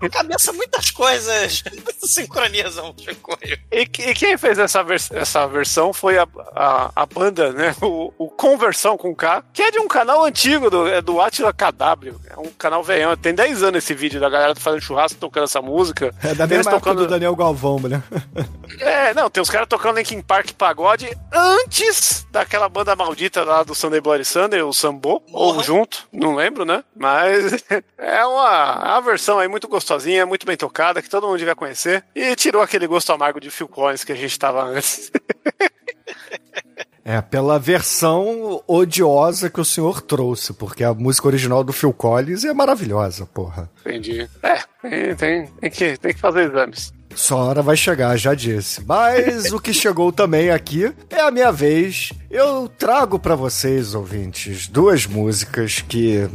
Na 0.00 0.08
cabeça, 0.08 0.52
muitas 0.52 0.90
coisas 0.90 1.62
sincronizam, 2.02 2.94
Chicoio. 2.98 3.58
E, 3.70 3.80
e 3.82 4.14
quem 4.14 4.36
fez 4.36 4.58
essa, 4.58 4.82
vers- 4.82 5.10
essa 5.12 5.46
versão 5.46 5.92
foi 5.92 6.18
a, 6.18 6.26
a, 6.54 6.90
a 6.96 7.06
banda, 7.06 7.52
né? 7.52 7.74
O, 7.82 8.12
o 8.18 8.28
Conversão 8.30 8.96
com 8.96 9.14
K, 9.14 9.44
que 9.52 9.62
é 9.62 9.70
de 9.70 9.78
um 9.78 9.88
canal 9.88 10.24
antigo 10.24 10.70
do, 10.70 10.88
é 10.88 11.00
do 11.00 11.20
Atila 11.20 11.52
KW. 11.98 12.14
É 12.30 12.38
um 12.38 12.50
canal 12.50 12.82
velhão. 12.82 13.16
Tem 13.16 13.34
10 13.34 13.62
anos 13.62 13.84
esse 13.84 13.94
vídeo 13.94 14.20
da 14.20 14.28
galera 14.28 14.54
fazendo 14.54 14.80
churrasco 14.80 15.18
tocando 15.18 15.44
essa 15.44 15.60
música. 15.60 16.14
É 16.22 16.34
da 16.34 16.46
mesma 16.46 16.72
época 16.72 16.90
tocando- 16.90 17.06
do 17.06 17.10
Daniel 17.10 17.34
Galvão, 17.36 17.78
né? 17.80 18.02
É, 18.80 19.12
não, 19.12 19.28
tem 19.28 19.42
os 19.42 19.50
caras 19.50 19.66
tocando 19.66 19.96
Linkin 19.96 20.20
Park 20.22 20.52
pagode 20.52 21.10
antes 21.32 22.24
daquela 22.30 22.68
banda 22.68 22.94
maldita 22.94 23.42
lá 23.42 23.64
do 23.64 23.74
Sunday 23.74 24.00
Bloody 24.00 24.24
Sunday, 24.24 24.62
o 24.62 24.72
Sambo, 24.72 25.20
ou 25.32 25.60
junto, 25.64 26.06
não 26.12 26.36
lembro, 26.36 26.64
né? 26.64 26.84
Mas 26.94 27.64
é 27.98 28.24
uma, 28.24 28.82
é 28.84 28.88
uma 28.92 29.00
versão 29.00 29.38
aí 29.40 29.48
muito 29.48 29.66
gostosinha, 29.66 30.24
muito 30.26 30.46
bem 30.46 30.56
tocada, 30.56 31.02
que 31.02 31.08
todo 31.10 31.26
mundo 31.26 31.38
devia 31.38 31.56
conhecer. 31.56 32.04
E 32.14 32.36
tirou 32.36 32.62
aquele 32.62 32.86
gosto 32.86 33.12
amargo 33.12 33.40
de 33.40 33.50
Phil 33.50 33.66
Collins 33.66 34.04
que 34.04 34.12
a 34.12 34.16
gente 34.16 34.38
tava 34.38 34.62
antes. 34.62 35.10
É, 37.08 37.22
pela 37.22 37.58
versão 37.58 38.62
odiosa 38.66 39.48
que 39.48 39.58
o 39.58 39.64
senhor 39.64 40.02
trouxe, 40.02 40.52
porque 40.52 40.84
a 40.84 40.92
música 40.92 41.26
original 41.26 41.64
do 41.64 41.72
Phil 41.72 41.90
Collins 41.90 42.44
é 42.44 42.52
maravilhosa, 42.52 43.24
porra. 43.24 43.70
Entendi. 43.80 44.28
É, 44.42 44.58
tem, 44.82 45.14
tem, 45.16 45.46
tem, 45.46 45.70
que, 45.70 45.96
tem 45.96 46.12
que 46.12 46.20
fazer 46.20 46.50
exames. 46.50 46.92
Sua 47.14 47.38
hora 47.38 47.62
vai 47.62 47.78
chegar, 47.78 48.14
já 48.18 48.34
disse. 48.34 48.84
Mas 48.84 49.50
o 49.50 49.58
que 49.58 49.72
chegou 49.72 50.12
também 50.12 50.50
aqui 50.50 50.92
é 51.08 51.20
a 51.22 51.30
minha 51.30 51.50
vez. 51.50 52.12
Eu 52.30 52.68
trago 52.68 53.18
pra 53.18 53.34
vocês, 53.34 53.94
ouvintes, 53.94 54.68
duas 54.68 55.06
músicas 55.06 55.80
que. 55.80 56.28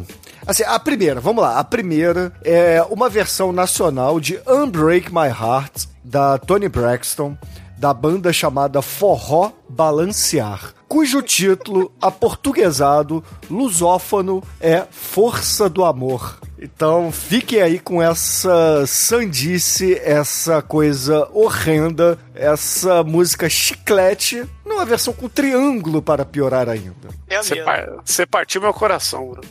Assim, 0.44 0.64
a 0.64 0.80
primeira, 0.80 1.22
vamos 1.22 1.44
lá. 1.44 1.60
A 1.60 1.64
primeira 1.64 2.34
é 2.44 2.82
uma 2.90 3.10
versão 3.10 3.54
nacional 3.54 4.20
de 4.20 4.40
Unbreak 4.48 5.14
My 5.14 5.28
Heart, 5.28 5.86
da 6.04 6.40
Tony 6.40 6.68
Braxton, 6.68 7.38
da 7.84 7.94
banda 7.94 8.32
chamada 8.32 8.82
Forró 8.82 9.52
Balancear, 9.68 10.74
cujo 10.88 11.22
título, 11.22 11.92
aportuguesado, 12.02 13.22
lusófono, 13.50 14.42
é 14.62 14.86
Força 14.90 15.68
do 15.70 15.84
Amor. 15.84 16.40
Então 16.58 17.12
fiquem 17.12 17.62
aí 17.62 17.78
com 17.80 18.02
essa 18.02 18.86
sandice, 18.88 20.00
essa 20.02 20.62
coisa 20.62 21.28
horrenda, 21.34 22.18
essa 22.34 23.04
música 23.04 23.50
chiclete, 23.50 24.46
numa 24.66 24.86
versão 24.86 25.12
com 25.14 25.28
triângulo 25.28 26.02
para 26.02 26.24
piorar 26.24 26.70
ainda. 26.70 27.10
É 27.28 27.44
Você 27.44 27.56
mesmo. 27.56 27.66
par- 27.66 27.90
você 28.06 28.26
partiu 28.26 28.62
meu 28.62 28.74
coração, 28.74 29.28
Bruno. 29.30 29.50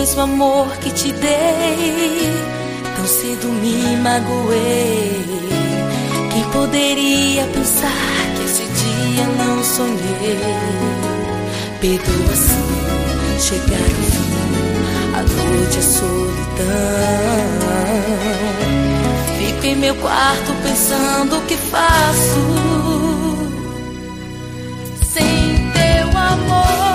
Mesmo 0.00 0.22
amor 0.22 0.76
que 0.78 0.90
te 0.92 1.12
dei, 1.12 2.32
tão 2.96 3.06
cedo 3.06 3.48
me 3.48 3.96
magoei. 3.98 5.24
Quem 6.32 6.44
poderia 6.50 7.44
pensar 7.44 8.26
que 8.36 8.44
esse 8.44 8.64
dia 8.64 9.26
não 9.38 9.62
sonhei? 9.62 10.38
Perdoa 11.80 12.34
se 12.34 13.46
chegar 13.46 13.78
o 13.78 14.02
fim, 14.10 14.39
noite 15.50 15.78
a 15.78 15.82
solidão. 15.82 16.30
Fico 19.38 19.66
em 19.66 19.76
meu 19.76 19.94
quarto 19.96 20.52
pensando 20.62 21.38
o 21.38 21.42
que 21.42 21.56
faço. 21.56 22.40
Sem 25.02 25.70
teu 25.72 26.08
amor, 26.18 26.89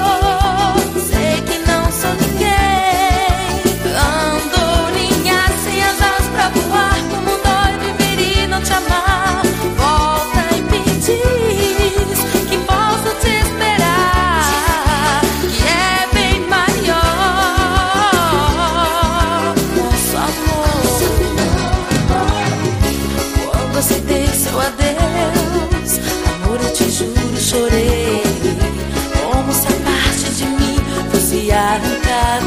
arrancada. 31.52 32.46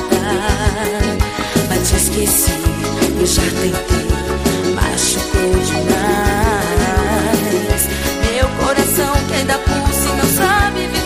Mas 1.69 1.89
te 1.89 1.97
esqueci, 1.97 2.53
eu 3.19 3.27
já 3.27 3.43
tentei, 3.43 4.09
machucou 4.75 5.53
demais. 5.65 6.69
Meu 8.33 8.49
coração 8.65 9.15
que 9.27 9.35
ainda 9.35 9.59
pulsa 9.59 10.09
e 10.09 10.13
não 10.17 10.29
sabe 10.37 10.81
viver 10.81 10.98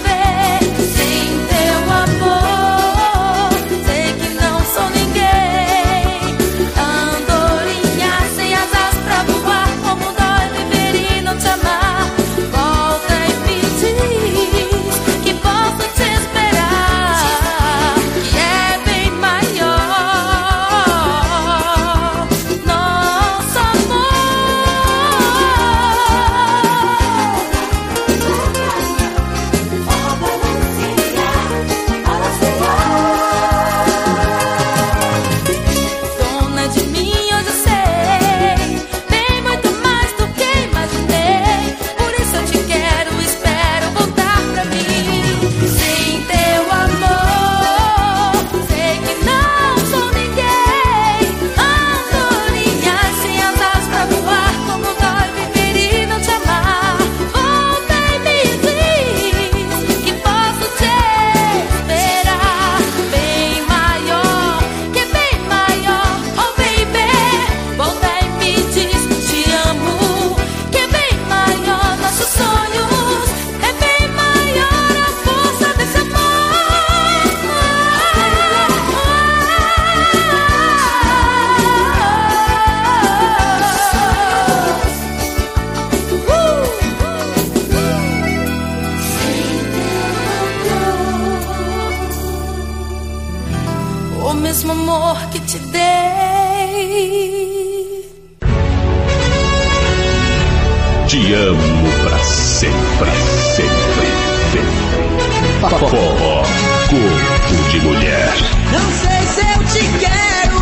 Forró, 105.68 106.42
corpo 106.90 107.70
de 107.70 107.80
mulher. 107.82 108.34
Não 108.72 108.90
sei 108.90 109.22
se 109.28 109.40
eu 109.40 109.58
te 109.68 109.84
quero 110.00 110.58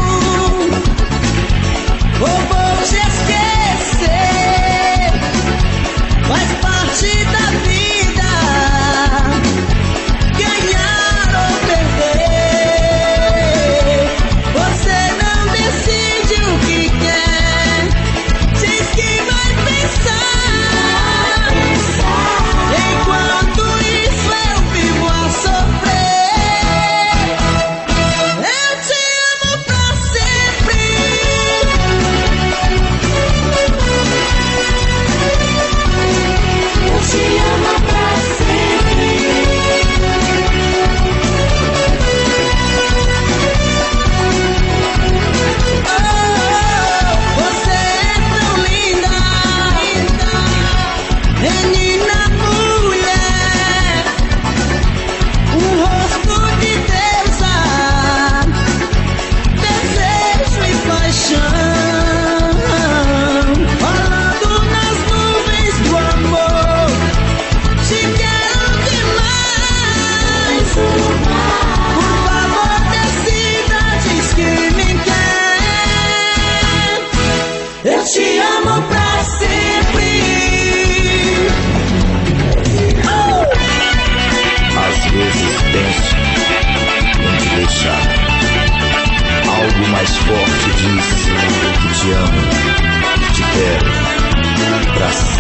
ou 2.21 2.37
vou 2.49 2.77
te 2.85 2.99
esquecer. 2.99 4.11
Faz 6.29 6.49
parte 6.61 7.25
da 7.25 7.47
vida 7.67 7.80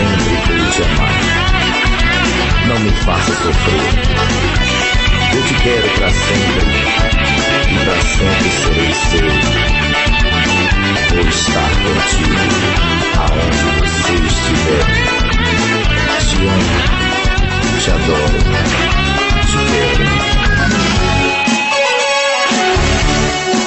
sempre 0.01 0.57
vou 0.57 0.71
te 0.71 0.83
amar. 0.83 1.15
Não 2.69 2.79
me 2.81 2.91
faça 2.91 3.33
sofrer. 3.33 3.87
Eu 5.35 5.43
te 5.43 5.55
quero 5.55 5.89
pra 5.99 6.11
sempre. 6.11 6.65
E 7.71 7.79
pra 7.85 8.01
sempre 8.01 8.51
serei 8.51 8.93
seu. 8.95 9.31
Vou 11.11 11.25
estar 11.29 11.71
contigo 11.83 12.41
aonde 13.19 13.65
você 13.79 14.15
estiver. 14.27 14.87
Te 16.29 16.37
amo, 16.47 16.77
te 17.81 17.91
adoro, 17.91 18.39
te 19.47 19.59
quero. 19.71 20.05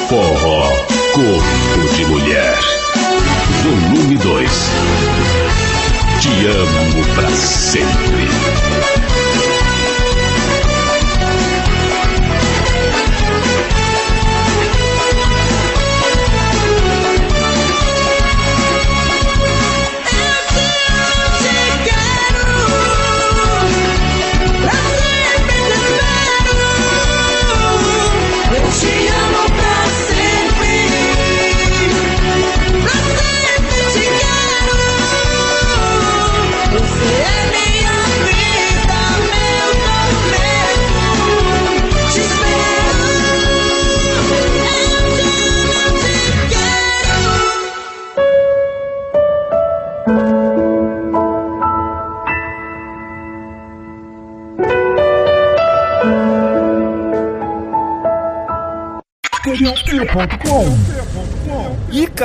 Forró, 0.10 0.62
corpo 1.14 1.82
de 1.96 2.04
mulher. 2.06 2.58
Volume 3.64 4.18
2. 4.18 4.83
Amo 6.46 7.16
pra 7.16 7.30
sempre. 7.30 8.43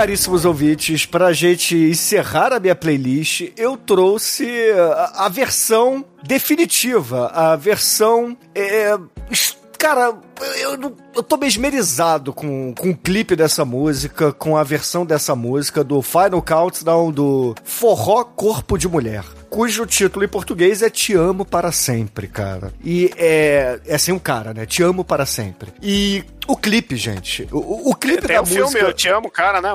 Caríssimos 0.03 0.45
ouvintes, 0.45 1.05
pra 1.05 1.33
gente 1.33 1.75
encerrar 1.75 2.53
a 2.53 2.61
minha 2.61 2.77
playlist, 2.77 3.51
eu 3.57 3.77
trouxe 3.77 4.47
a, 5.17 5.25
a 5.25 5.29
versão 5.29 6.05
definitiva, 6.23 7.27
a 7.35 7.57
versão. 7.57 8.37
é, 8.55 8.97
es- 9.29 9.57
cara, 9.77 10.15
eu, 10.61 10.77
não- 10.77 10.95
eu 11.15 11.23
tô 11.23 11.37
mesmerizado 11.37 12.33
com, 12.33 12.73
com 12.75 12.91
o 12.91 12.97
clipe 12.97 13.35
dessa 13.37 13.65
música, 13.65 14.33
com 14.33 14.57
a 14.57 14.63
versão 14.63 15.05
dessa 15.05 15.35
música 15.35 15.83
do 15.85 16.01
Final 16.03 16.43
Countdown 16.43 17.11
do 17.11 17.55
Forró 17.65 18.25
Corpo 18.25 18.77
de 18.79 18.89
Mulher. 18.89 19.25
Cujo 19.51 19.87
título 19.87 20.25
em 20.25 20.29
português 20.29 20.83
é 20.83 20.91
Te 20.91 21.15
Amo 21.15 21.45
Para 21.45 21.73
Sempre, 21.73 22.29
cara. 22.29 22.71
E 22.85 23.11
é. 23.17 23.81
É 23.87 23.95
assim 23.95 24.13
um 24.13 24.19
cara, 24.19 24.53
né? 24.53 24.67
Te 24.67 24.83
Amo 24.83 25.03
Para 25.03 25.25
Sempre. 25.25 25.73
E 25.83 26.23
o 26.47 26.55
clipe, 26.55 26.97
gente. 26.97 27.49
O, 27.51 27.91
o- 27.91 27.95
clipe 27.95 28.27
Tem 28.27 28.37
da 28.37 28.43
um 28.43 28.47
filme, 28.47 28.63
música. 28.65 28.85
Eu 28.85 28.93
Te 28.93 29.09
Amo, 29.09 29.31
cara, 29.31 29.63
né? 29.63 29.71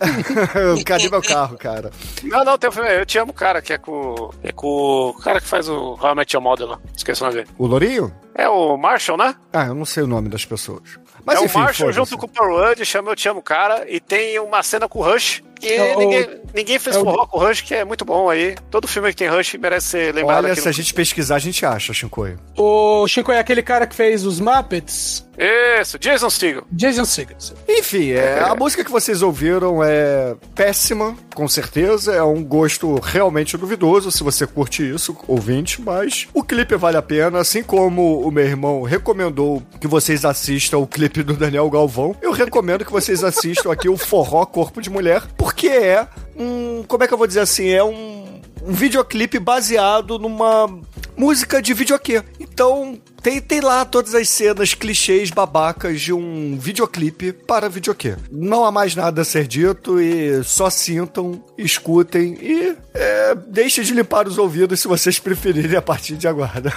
Cadê 0.84 1.10
meu 1.10 1.20
carro, 1.22 1.58
cara? 1.58 1.90
Não, 2.22 2.42
não, 2.44 2.56
tem 2.58 2.70
um 2.70 2.72
filme, 2.72 2.88
Eu 2.90 3.04
Te 3.06 3.18
Amo, 3.18 3.32
cara, 3.34 3.60
que 3.60 3.72
é 3.74 3.78
com, 3.78 4.30
é 4.42 4.50
com 4.50 4.66
o 5.10 5.14
cara 5.14 5.40
que 5.40 5.46
faz 5.46 5.68
o 5.68 5.98
How 6.00 6.12
I 6.12 6.14
Met 6.14 6.34
Your 6.34 6.42
Mother 6.42 6.66
lá. 6.66 6.78
Esqueci 6.96 7.20
o 7.22 7.26
nome 7.26 7.36
dele. 7.38 7.50
O 7.58 7.66
Lourinho? 7.66 8.12
É 8.34 8.48
o 8.48 8.76
Marshall, 8.76 9.18
né? 9.18 9.34
Ah, 9.52 9.66
eu 9.66 9.74
não 9.74 9.84
sei 9.84 10.04
o 10.04 10.06
nome 10.08 10.28
das 10.28 10.44
pessoas. 10.44 10.98
Mas 11.24 11.40
é 11.40 11.44
enfim, 11.44 11.58
o 11.58 11.62
Marshall 11.62 11.92
junto 11.92 12.16
com 12.16 12.26
o 12.26 12.28
Paul 12.28 12.56
Rudd, 12.56 12.84
chama 12.84 13.10
Eu 13.10 13.16
Te 13.16 13.28
Amo, 13.28 13.42
cara, 13.42 13.84
e 13.88 14.00
tem 14.00 14.38
uma 14.38 14.62
cena 14.62 14.88
com 14.88 15.00
o 15.00 15.02
Rush, 15.02 15.42
que 15.58 15.68
É 15.72 15.96
o- 15.96 15.98
ninguém, 15.98 16.28
ninguém 16.54 16.78
fez 16.78 16.96
é 16.96 16.98
o- 16.98 17.04
forró 17.04 17.26
com 17.26 17.38
o 17.38 17.40
Rush, 17.40 17.60
que 17.62 17.74
é 17.74 17.84
muito 17.84 18.04
bom 18.04 18.28
aí. 18.30 18.54
Todo 18.70 18.86
filme 18.88 19.10
que 19.10 19.16
tem 19.16 19.28
Rush 19.28 19.54
merece 19.54 19.88
ser 19.88 20.14
lembrado 20.14 20.44
Olha, 20.44 20.54
se 20.54 20.68
a 20.68 20.72
gente 20.72 20.92
pesquisar, 20.94 21.36
a 21.36 21.40
gente 21.40 21.64
acha, 21.64 21.92
Shinkoio. 21.92 22.38
O 22.56 23.06
Chico 23.08 23.32
é 23.32 23.38
aquele 23.38 23.62
cara 23.62 23.86
que 23.86 23.94
fez 23.94 24.24
os 24.24 24.40
Muppets. 24.40 25.26
Isso, 25.80 25.96
Jason 26.00 26.28
Segel. 26.30 26.64
Jason 26.72 27.04
Segel. 27.04 27.36
Enfim, 27.68 28.10
é, 28.10 28.40
a 28.40 28.56
música 28.56 28.84
que 28.84 28.90
vocês 28.90 29.22
ouviram 29.22 29.84
é 29.84 30.34
péssima, 30.52 31.16
com 31.32 31.46
certeza. 31.46 32.12
É 32.12 32.22
um 32.24 32.42
gosto 32.42 32.96
realmente 32.98 33.56
duvidoso, 33.56 34.10
se 34.10 34.24
você 34.24 34.48
curte 34.48 34.82
isso, 34.82 35.16
ouvinte. 35.28 35.80
Mas 35.80 36.26
o 36.34 36.42
clipe 36.42 36.74
vale 36.74 36.96
a 36.96 37.02
pena. 37.02 37.38
Assim 37.38 37.62
como 37.62 38.20
o 38.20 38.32
meu 38.32 38.44
irmão 38.44 38.82
recomendou 38.82 39.62
que 39.80 39.86
vocês 39.86 40.24
assistam 40.24 40.78
o 40.78 40.86
clipe 40.88 41.22
do 41.22 41.34
Daniel 41.34 41.70
Galvão, 41.70 42.16
eu 42.20 42.32
recomendo 42.32 42.84
que 42.84 42.90
vocês 42.90 43.22
assistam 43.22 43.70
aqui 43.70 43.88
o 43.88 43.96
Forró 43.96 44.44
Corpo 44.44 44.80
de 44.82 44.90
Mulher, 44.90 45.22
porque 45.36 45.47
é 45.68 46.06
um. 46.36 46.82
Como 46.84 47.04
é 47.04 47.08
que 47.08 47.14
eu 47.14 47.18
vou 47.18 47.26
dizer 47.26 47.40
assim? 47.40 47.68
É 47.68 47.82
um. 47.82 48.40
Um 48.60 48.72
videoclipe 48.72 49.38
baseado 49.38 50.18
numa 50.18 50.68
música 51.16 51.62
de 51.62 51.72
videokê. 51.72 52.22
Então, 52.38 52.98
tem, 53.22 53.40
tem 53.40 53.60
lá 53.60 53.84
todas 53.84 54.14
as 54.14 54.28
cenas 54.28 54.74
clichês 54.74 55.30
babacas 55.30 56.00
de 56.00 56.12
um 56.12 56.56
videoclipe 56.58 57.32
para 57.32 57.68
videokê. 57.68 58.16
Não 58.30 58.64
há 58.64 58.72
mais 58.72 58.94
nada 58.94 59.22
a 59.22 59.24
ser 59.24 59.46
dito 59.46 60.00
e 60.00 60.42
só 60.44 60.70
sintam, 60.70 61.42
escutem 61.56 62.36
e 62.40 62.76
é, 62.94 63.28
é, 63.28 63.34
deixe 63.34 63.82
de 63.82 63.92
limpar 63.92 64.26
os 64.26 64.38
ouvidos 64.38 64.80
se 64.80 64.88
vocês 64.88 65.18
preferirem 65.20 65.76
a 65.76 65.82
partir 65.82 66.16
de 66.16 66.26
agora. 66.26 66.72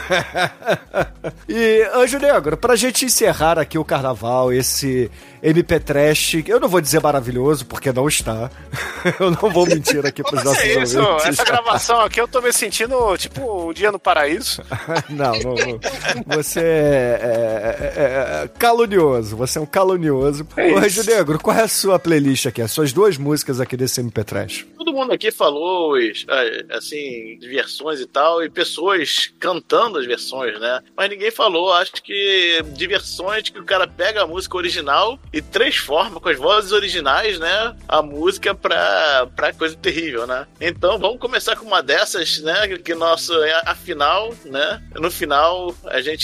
e, 1.48 1.90
Anjo 1.94 2.20
Negro, 2.20 2.58
pra 2.58 2.76
gente 2.76 3.06
encerrar 3.06 3.58
aqui 3.58 3.78
o 3.78 3.86
carnaval, 3.86 4.52
esse 4.52 5.10
MP 5.42 5.80
Trash, 5.80 6.36
eu 6.48 6.60
não 6.60 6.68
vou 6.68 6.82
dizer 6.82 7.02
maravilhoso, 7.02 7.66
porque 7.66 7.92
não 7.92 8.08
está. 8.08 8.50
eu 9.20 9.32
não 9.32 9.50
vou 9.50 9.66
mentir 9.66 10.06
aqui 10.06 10.22
pros 10.24 10.44
nossos 10.44 10.64
É 10.64 10.84
isso, 10.84 11.00
ouvintes. 11.00 11.26
essa 11.28 11.44
gravação 11.44 12.02
aqui 12.02 12.20
eu 12.22 12.28
tô 12.28 12.42
me 12.42 12.52
sentindo 12.54 13.18
tipo 13.18 13.70
um 13.70 13.74
dia 13.74 13.92
no 13.92 14.00
paraíso. 14.00 14.62
não, 15.10 15.32
não, 15.40 15.56
não. 15.56 16.41
Você 16.44 16.60
é, 16.60 17.20
é- 17.22 17.94
é- 18.02 18.44
é 18.44 18.48
calunioso. 18.48 19.36
Você 19.38 19.58
é 19.58 19.62
um 19.62 19.66
calunioso. 19.66 20.48
É 20.58 20.72
Ô, 20.74 20.80
Negro, 21.06 21.40
qual 21.40 21.56
é 21.58 21.64
a 21.64 21.68
sua 21.68 21.98
playlist 22.00 22.46
aqui? 22.46 22.62
As 22.62 22.72
suas 22.72 22.94
duas 22.94 23.18
músicas 23.18 23.60
aqui 23.60 23.76
desse 23.76 24.00
MP 24.02 24.24
Trash? 24.24 24.66
Todo 24.78 24.94
mundo 24.94 25.14
aqui 25.14 25.32
falou, 25.32 25.96
ah, 25.96 26.76
assim, 26.78 27.38
de 27.40 27.48
versões 27.48 28.00
e 28.00 28.06
tal, 28.08 28.44
e 28.44 28.50
pessoas 28.50 29.32
cantando 29.40 29.98
as 30.00 30.06
versões, 30.06 30.60
né? 30.60 30.82
Mas 30.98 31.10
ninguém 31.10 31.32
falou, 31.32 31.72
acho 31.74 31.94
que, 32.04 32.62
de 32.74 32.88
versões 32.88 33.50
que 33.50 33.60
o 33.60 33.64
cara 33.64 33.88
pega 33.88 34.24
a 34.24 34.28
música 34.28 34.58
original 34.58 35.20
e 35.32 35.42
transforma 35.42 36.20
com 36.20 36.30
as 36.30 36.38
vozes 36.38 36.72
originais, 36.72 37.40
né? 37.40 37.76
A 37.88 38.02
música 38.02 38.54
pra, 38.56 39.28
pra 39.36 39.54
coisa 39.54 39.76
terrível, 39.76 40.26
né? 40.28 40.46
Então 40.60 40.98
vamos 41.00 41.20
começar 41.20 41.56
com 41.56 41.66
uma 41.66 41.82
dessas, 41.82 42.40
né? 42.42 42.68
Que 42.84 42.94
nosso, 42.96 43.34
afinal, 43.66 44.34
né? 44.46 44.82
No 44.96 45.10
final 45.12 45.74
a 45.86 46.02
gente 46.02 46.21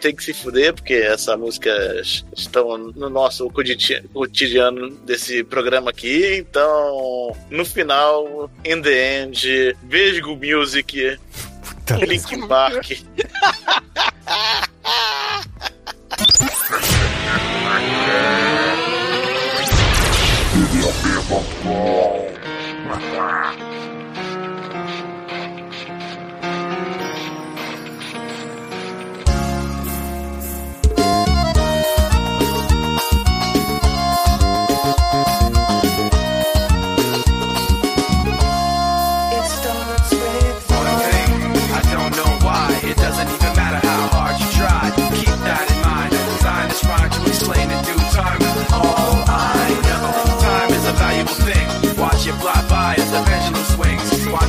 tem 0.00 0.14
que 0.14 0.22
se 0.24 0.32
fuder, 0.34 0.74
porque 0.74 0.94
essas 0.94 1.38
músicas 1.38 2.24
estão 2.36 2.76
no 2.78 3.08
nosso 3.08 3.48
cotidi- 3.50 4.02
cotidiano 4.12 4.90
desse 4.90 5.42
programa 5.44 5.90
aqui. 5.90 6.36
Então, 6.36 7.34
no 7.50 7.64
final, 7.64 8.50
in 8.64 8.82
the 8.82 9.22
end, 9.22 9.76
Vesgo 9.84 10.36
Music, 10.36 11.18
Linkin 12.06 12.46
Park. 12.46 12.92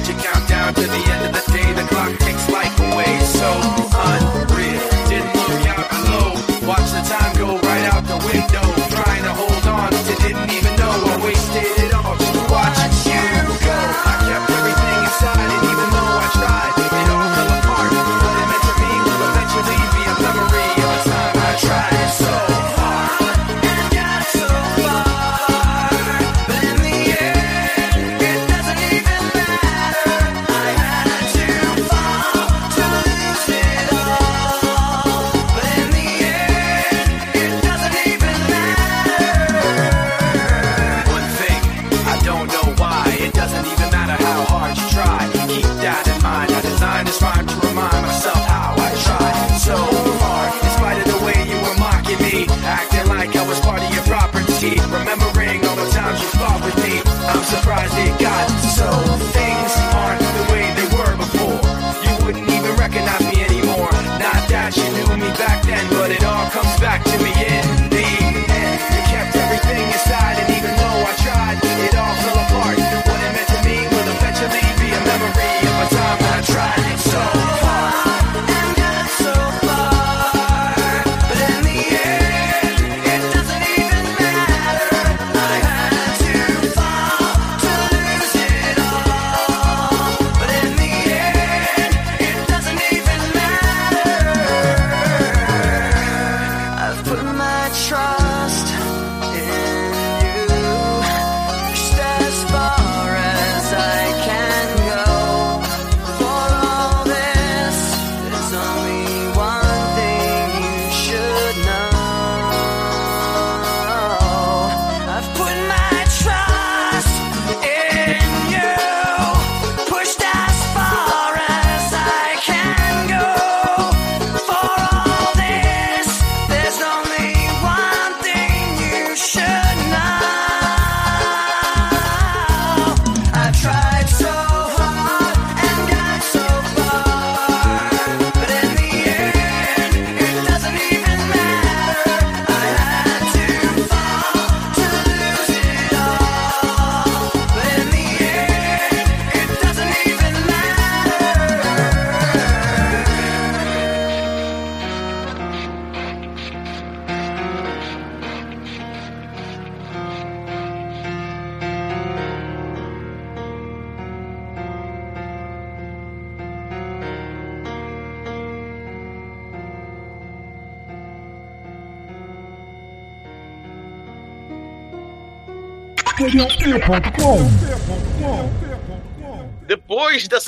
Magic 0.08 0.24
County. 0.24 0.45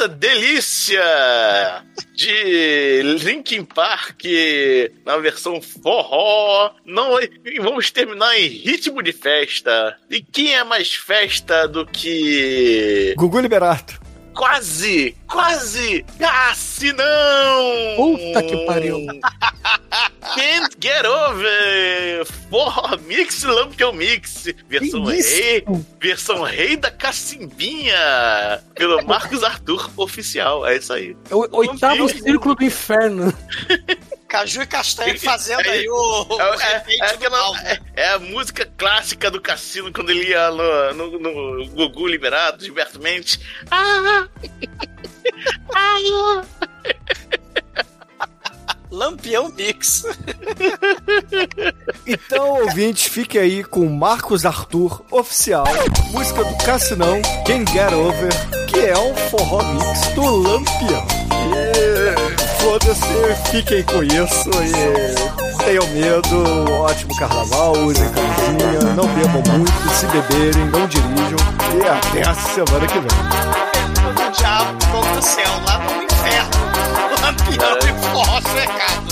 Delícia 0.08 1.84
de 2.16 3.02
Linkin 3.24 3.64
Park 3.64 4.24
na 5.06 5.18
versão 5.18 5.62
forró, 5.62 6.72
não, 6.86 7.20
e 7.22 7.60
vamos 7.60 7.92
terminar 7.92 8.36
em 8.40 8.48
ritmo 8.48 9.02
de 9.04 9.12
festa. 9.12 9.98
E 10.10 10.22
quem 10.22 10.56
é 10.56 10.64
mais 10.64 10.94
festa 10.96 11.68
do 11.68 11.86
que 11.86 13.14
Gugu 13.18 13.40
Liberato. 13.40 14.00
quase, 14.34 15.16
quase, 15.28 16.06
quase 16.18 16.94
não! 16.94 17.96
Puta 17.96 18.44
que 18.44 18.66
pariu. 18.66 18.98
Can't 20.36 20.76
Get 20.80 21.06
Over 21.06 22.26
For 22.50 23.00
Mix 23.06 23.44
Lampion 23.44 23.94
Mix 23.94 24.46
Versão 24.68 25.06
Que 25.06 25.16
isso? 25.16 25.30
rei 25.36 25.64
Versão 26.00 26.42
rei 26.44 26.76
da 26.78 26.92
cacimbinha 26.92 27.96
Pelo 28.76 29.04
Marcos 29.06 29.44
Arthur 29.44 29.90
Oficial 29.98 30.66
É 30.66 30.78
isso 30.78 30.94
aí 30.94 31.16
É 31.30 31.36
o 31.36 31.48
oitavo 31.52 32.10
círculo 32.10 32.56
do 32.56 32.64
inferno. 32.64 33.34
Caju 34.28 34.62
e 34.62 34.68
Castanho 34.68 35.18
fazendo 35.22 35.66
aí 35.70 35.88
o. 35.90 35.96
o 36.30 36.42
É, 36.42 36.44
é- 36.74 36.84
é 37.02 37.08
do 37.08 37.14
aquela- 37.16 37.62
é- 37.62 37.80
é 37.96 38.10
a 38.10 38.20
música 38.20 38.70
clássica 38.78 39.32
do 39.32 39.40
cassino 39.40 39.92
quando 39.94 40.10
ele 40.10 40.26
ia 40.30 40.52
no, 40.52 40.94
no, 40.94 41.20
no 41.20 41.68
Gugu 41.70 42.08
liberado, 42.08 42.62
Gilberto 42.64 43.00
Mendes. 43.00 43.40
Ah, 43.72 44.28
ah, 45.74 46.44
Lampião 48.98 49.52
Mix. 49.56 50.04
Então, 52.06 52.62
ouvintes, 52.62 53.06
fique 53.06 53.38
aí 53.38 53.64
com 53.64 53.86
Marcos 53.86 54.46
Arthur 54.46 55.04
Oficial, 55.12 55.66
música 56.12 56.44
do 56.44 56.56
Cassinão, 56.64 57.22
Quem 57.46 57.68
Get 57.68 57.92
Over, 57.92 58.32
que 58.68 58.80
é 58.80 58.98
um 58.98 59.14
forró 59.30 59.62
mix 59.74 60.08
do 60.14 60.24
Lampião. 60.24 61.06
E 61.34 62.62
foda-se, 62.62 63.52
fiquem 63.52 63.84
com 63.84 64.04
isso 64.04 64.50
e 64.64 65.64
tenham 65.66 65.86
medo, 65.88 66.72
ótimo 66.72 67.14
carnaval, 67.18 67.74
usem 67.80 68.10
camisinha, 68.10 68.94
não 68.96 69.08
bebam 69.08 69.44
muito, 69.58 69.90
se 69.94 70.06
beberem, 70.08 70.66
não 70.70 70.88
dirijam 70.88 71.38
e 71.76 71.88
até 71.88 72.30
a 72.30 72.34
semana 72.34 72.88
que 72.88 73.00
vem. 73.00 74.14
do 74.14 74.32
diabo 74.32 74.86
fogo 74.86 75.16
do 75.16 75.22
céu, 75.22 75.52
lá 75.66 75.80
no 75.80 76.04
inferno. 76.04 76.77
Lampião 77.22 77.78
e 77.80 78.02
forró 78.02 78.42
cercado. 78.42 79.07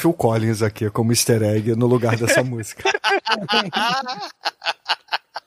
Phil 0.00 0.12
Collins 0.14 0.62
aqui 0.62 0.88
como 0.90 1.12
easter 1.12 1.42
egg 1.42 1.74
no 1.76 1.86
lugar 1.86 2.16
dessa 2.16 2.42
música. 2.44 2.82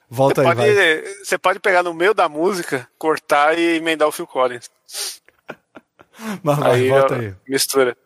Volta 0.10 0.42
aí, 0.42 0.48
Pode, 0.48 0.60
vai. 0.76 1.02
você 1.24 1.38
pode 1.40 1.60
pegar 1.60 1.82
no 1.82 1.94
meio 1.94 2.14
da 2.14 2.30
música, 2.30 2.88
cortar 3.00 3.58
e 3.58 3.78
emendar 3.78 4.08
o 4.08 4.12
Phil 4.12 4.28
Collins. 4.28 4.70
Mas 6.44 6.60
vai, 6.60 6.72
Aí, 6.74 6.90
volta 6.90 7.16
aí. 7.16 7.36
Mistura. 7.48 7.98